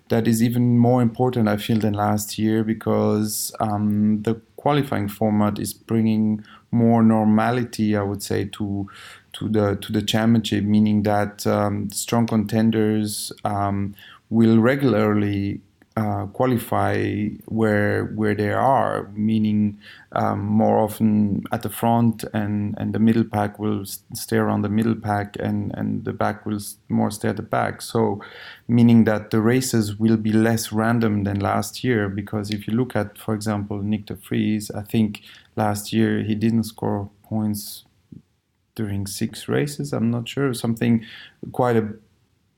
that 0.08 0.28
is 0.28 0.42
even 0.42 0.78
more 0.78 1.00
important, 1.02 1.48
I 1.48 1.56
feel, 1.56 1.78
than 1.78 1.94
last 1.94 2.38
year 2.38 2.64
because 2.64 3.52
um, 3.60 4.22
the 4.22 4.34
qualifying 4.56 5.08
format 5.08 5.58
is 5.58 5.72
bringing 5.72 6.44
more 6.70 7.02
normality, 7.02 7.96
I 7.96 8.02
would 8.02 8.22
say, 8.22 8.44
to 8.46 8.88
to 9.34 9.48
the 9.48 9.76
to 9.76 9.92
the 9.92 10.02
championship, 10.02 10.64
meaning 10.64 11.02
that 11.04 11.46
um, 11.46 11.90
strong 11.90 12.26
contenders 12.26 13.32
um, 13.44 13.94
will 14.30 14.58
regularly 14.58 15.60
uh, 15.96 16.24
qualify 16.26 17.28
where 17.46 18.06
where 18.14 18.34
they 18.34 18.50
are, 18.50 19.10
meaning 19.14 19.78
um, 20.12 20.40
more 20.40 20.78
often 20.78 21.44
at 21.52 21.62
the 21.62 21.68
front, 21.68 22.24
and, 22.32 22.74
and 22.78 22.94
the 22.94 22.98
middle 22.98 23.24
pack 23.24 23.58
will 23.58 23.84
stay 24.14 24.36
around 24.36 24.62
the 24.62 24.68
middle 24.68 24.94
pack, 24.94 25.36
and, 25.38 25.70
and 25.76 26.04
the 26.04 26.12
back 26.12 26.46
will 26.46 26.60
more 26.88 27.10
stay 27.10 27.28
at 27.28 27.36
the 27.36 27.42
back. 27.42 27.82
So, 27.82 28.22
meaning 28.68 29.04
that 29.04 29.30
the 29.30 29.40
races 29.40 29.96
will 29.96 30.16
be 30.16 30.32
less 30.32 30.72
random 30.72 31.24
than 31.24 31.40
last 31.40 31.84
year. 31.84 32.08
Because 32.08 32.50
if 32.50 32.66
you 32.66 32.74
look 32.74 32.96
at, 32.96 33.18
for 33.18 33.34
example, 33.34 33.80
Nyck 33.80 34.06
de 34.06 34.14
Vries, 34.14 34.70
I 34.70 34.82
think 34.82 35.20
last 35.56 35.92
year 35.92 36.22
he 36.22 36.34
didn't 36.34 36.64
score 36.64 37.10
points 37.22 37.84
during 38.74 39.06
six 39.06 39.48
races. 39.48 39.92
I'm 39.92 40.10
not 40.10 40.28
sure 40.28 40.52
something 40.54 41.04
quite 41.52 41.76
a 41.76 41.94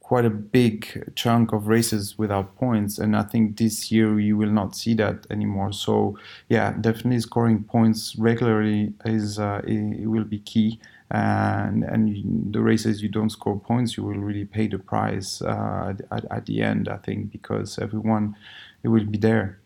quite 0.00 0.26
a 0.26 0.30
big 0.30 1.10
chunk 1.16 1.52
of 1.54 1.66
races 1.66 2.18
without 2.18 2.54
points, 2.56 2.98
and 2.98 3.16
I 3.16 3.22
think 3.22 3.56
this 3.56 3.90
year 3.90 4.20
you 4.20 4.36
will 4.36 4.50
not 4.50 4.76
see 4.76 4.92
that 4.94 5.26
anymore. 5.30 5.72
So 5.72 6.18
yeah, 6.50 6.74
definitely 6.78 7.20
scoring 7.20 7.64
points 7.64 8.14
regularly 8.18 8.92
is 9.06 9.38
uh, 9.38 9.62
it, 9.66 10.06
will 10.06 10.24
be 10.24 10.40
key. 10.40 10.78
And 11.10 11.84
and 11.84 12.52
the 12.52 12.60
races 12.60 13.02
you 13.02 13.08
don't 13.08 13.30
score 13.30 13.58
points, 13.58 13.96
you 13.96 14.02
will 14.04 14.18
really 14.18 14.44
pay 14.44 14.68
the 14.68 14.78
price 14.78 15.40
uh, 15.42 15.94
at, 16.10 16.24
at 16.30 16.46
the 16.46 16.62
end. 16.62 16.88
I 16.88 16.96
think 16.98 17.30
because 17.30 17.78
everyone 17.78 18.36
it 18.82 18.88
will 18.88 19.06
be 19.06 19.18
there. 19.18 19.58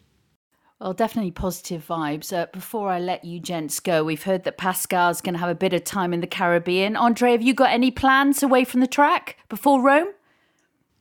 Well, 0.81 0.93
definitely 0.93 1.33
positive 1.33 1.85
vibes. 1.85 2.33
Uh, 2.33 2.47
before 2.53 2.89
I 2.89 3.01
let 3.01 3.25
you 3.25 3.41
gents 3.41 3.81
go, 3.81 4.05
we've 4.05 4.23
heard 4.23 4.45
that 4.45 4.59
Pascal's 4.59 5.21
going 5.21 5.35
to 5.35 5.41
have 5.41 5.51
a 5.51 5.55
bit 5.57 5.73
of 5.73 5.83
time 5.83 6.15
in 6.15 6.21
the 6.21 6.29
Caribbean. 6.29 6.95
Andre, 6.95 7.33
have 7.33 7.43
you 7.43 7.53
got 7.53 7.71
any 7.71 7.91
plans 7.91 8.45
away 8.45 8.65
from 8.65 8.81
the 8.81 8.87
track 8.87 9.39
before 9.49 9.83
Rome? 9.83 10.09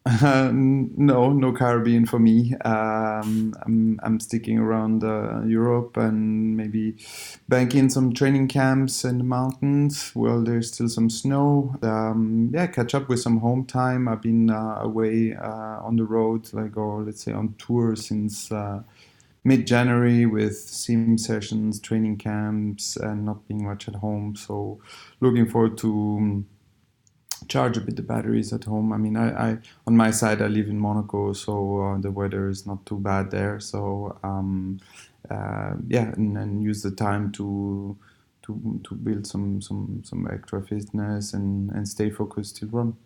Uh, 0.08 0.52
no, 0.54 1.32
no 1.32 1.52
Caribbean 1.52 2.06
for 2.06 2.18
me. 2.18 2.56
Um, 2.66 3.54
I'm, 3.64 4.00
I'm 4.02 4.20
sticking 4.20 4.58
around 4.58 5.04
uh, 5.04 5.42
Europe 5.46 5.98
and 5.98 6.56
maybe 6.56 6.96
banking 7.50 7.90
some 7.90 8.14
training 8.14 8.48
camps 8.48 9.04
in 9.04 9.18
the 9.18 9.24
mountains. 9.26 10.12
Well, 10.16 10.44
there's 10.44 10.74
still 10.74 10.88
some 10.90 11.10
snow. 11.10 11.76
Um, 11.84 12.52
yeah, 12.54 12.68
catch 12.68 12.96
up 12.96 13.10
with 13.10 13.20
some 13.20 13.40
home 13.40 13.66
time. 13.66 14.08
I've 14.08 14.22
been 14.22 14.50
uh, 14.50 14.80
away 14.82 15.36
uh, 15.36 15.82
on 15.84 15.98
the 15.98 16.06
road, 16.06 16.52
like 16.54 16.78
or 16.78 17.04
let's 17.04 17.24
say 17.24 17.34
on 17.34 17.54
tour 17.58 17.96
since 17.96 18.50
uh, 19.48 19.58
mid 19.58 19.68
January 19.68 20.26
with 20.26 20.58
sim 20.58 21.18
sessions, 21.18 21.80
training 21.80 22.18
camps, 22.18 22.98
and 22.98 23.26
not 23.26 23.48
being 23.48 23.66
much 23.66 23.88
at 23.88 23.96
home. 23.96 24.36
So 24.36 24.82
looking 25.22 25.48
forward 25.48 25.78
to 25.80 26.18
um, 26.20 26.48
charge 27.48 27.78
a 27.78 27.82
bit 27.82 27.96
the 27.96 28.02
batteries 28.02 28.54
at 28.54 28.66
home. 28.66 28.94
I 28.94 28.98
mean, 28.98 29.18
I, 29.18 29.52
I 29.52 29.58
on 29.88 29.98
my 29.98 30.12
side 30.12 30.42
I 30.42 30.48
live 30.48 30.68
in 30.68 30.80
Monaco, 30.80 31.34
so 31.34 31.82
uh, 31.82 31.98
the 32.00 32.12
weather 32.12 32.50
is 32.50 32.66
not 32.68 32.86
too 32.86 33.00
bad 33.00 33.32
there. 33.32 33.60
So 33.60 34.20
um, 34.24 34.80
uh, 35.30 35.76
yeah, 35.88 36.12
and, 36.14 36.38
and 36.38 36.64
use 36.64 36.84
the 36.84 36.92
time 36.92 37.32
to 37.34 37.98
to 38.44 38.82
to 38.84 38.96
build 38.96 39.28
some 39.28 39.62
some 39.62 40.02
some 40.06 40.28
extra 40.32 40.62
fitness 40.62 41.34
and 41.34 41.72
and 41.72 41.88
stay 41.88 42.10
focused 42.10 42.58
to 42.58 42.68
run. 42.68 42.98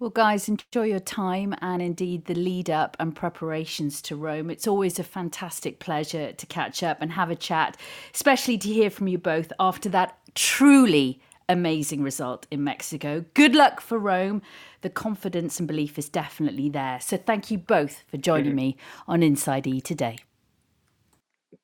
Well, 0.00 0.10
guys, 0.10 0.48
enjoy 0.48 0.84
your 0.84 1.00
time 1.00 1.56
and 1.60 1.82
indeed 1.82 2.26
the 2.26 2.34
lead 2.34 2.70
up 2.70 2.96
and 3.00 3.16
preparations 3.16 4.00
to 4.02 4.14
Rome. 4.14 4.48
It's 4.48 4.68
always 4.68 5.00
a 5.00 5.02
fantastic 5.02 5.80
pleasure 5.80 6.32
to 6.32 6.46
catch 6.46 6.84
up 6.84 6.98
and 7.00 7.10
have 7.10 7.30
a 7.30 7.36
chat, 7.36 7.76
especially 8.14 8.58
to 8.58 8.68
hear 8.68 8.90
from 8.90 9.08
you 9.08 9.18
both 9.18 9.52
after 9.58 9.88
that 9.88 10.16
truly 10.36 11.20
amazing 11.48 12.02
result 12.02 12.46
in 12.48 12.62
Mexico. 12.62 13.24
Good 13.34 13.56
luck 13.56 13.80
for 13.80 13.98
Rome. 13.98 14.40
The 14.82 14.90
confidence 14.90 15.58
and 15.58 15.66
belief 15.66 15.98
is 15.98 16.08
definitely 16.08 16.68
there. 16.68 17.00
So 17.00 17.16
thank 17.16 17.50
you 17.50 17.58
both 17.58 18.04
for 18.06 18.18
joining 18.18 18.54
me 18.54 18.76
on 19.08 19.24
Inside 19.24 19.66
E 19.66 19.80
today. 19.80 20.18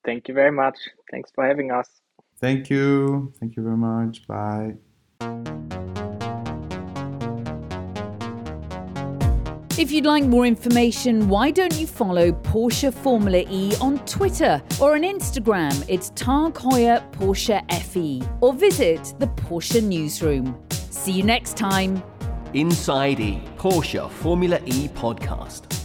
Thank 0.05 0.26
you 0.26 0.35
very 0.35 0.51
much. 0.51 0.76
Thanks 1.09 1.30
for 1.32 1.47
having 1.47 1.70
us. 1.70 1.89
Thank 2.41 2.68
you. 2.68 3.32
Thank 3.39 3.55
you 3.57 3.62
very 3.62 3.76
much. 3.76 4.26
Bye. 4.26 4.74
If 9.77 9.91
you'd 9.91 10.05
like 10.07 10.22
more 10.22 10.47
information, 10.47 11.29
why 11.29 11.51
don't 11.51 11.75
you 11.75 11.89
follow 11.89 12.31
Porsche 12.31 12.95
Formula 12.95 13.45
E 13.51 13.75
on 13.81 13.99
Twitter 14.07 14.62
or 14.81 14.95
on 14.95 15.03
Instagram? 15.03 15.85
It's 15.89 16.11
Heuer 16.11 17.03
Porsche 17.11 17.61
FE 17.83 18.22
or 18.41 18.55
visit 18.55 19.14
the 19.18 19.27
Porsche 19.27 19.83
newsroom. 19.83 20.57
See 20.70 21.11
you 21.11 21.25
next 21.25 21.57
time. 21.57 22.01
Inside 22.53 23.18
E 23.18 23.43
Porsche 23.59 24.09
Formula 24.09 24.61
E 24.64 24.87
podcast. 24.87 25.84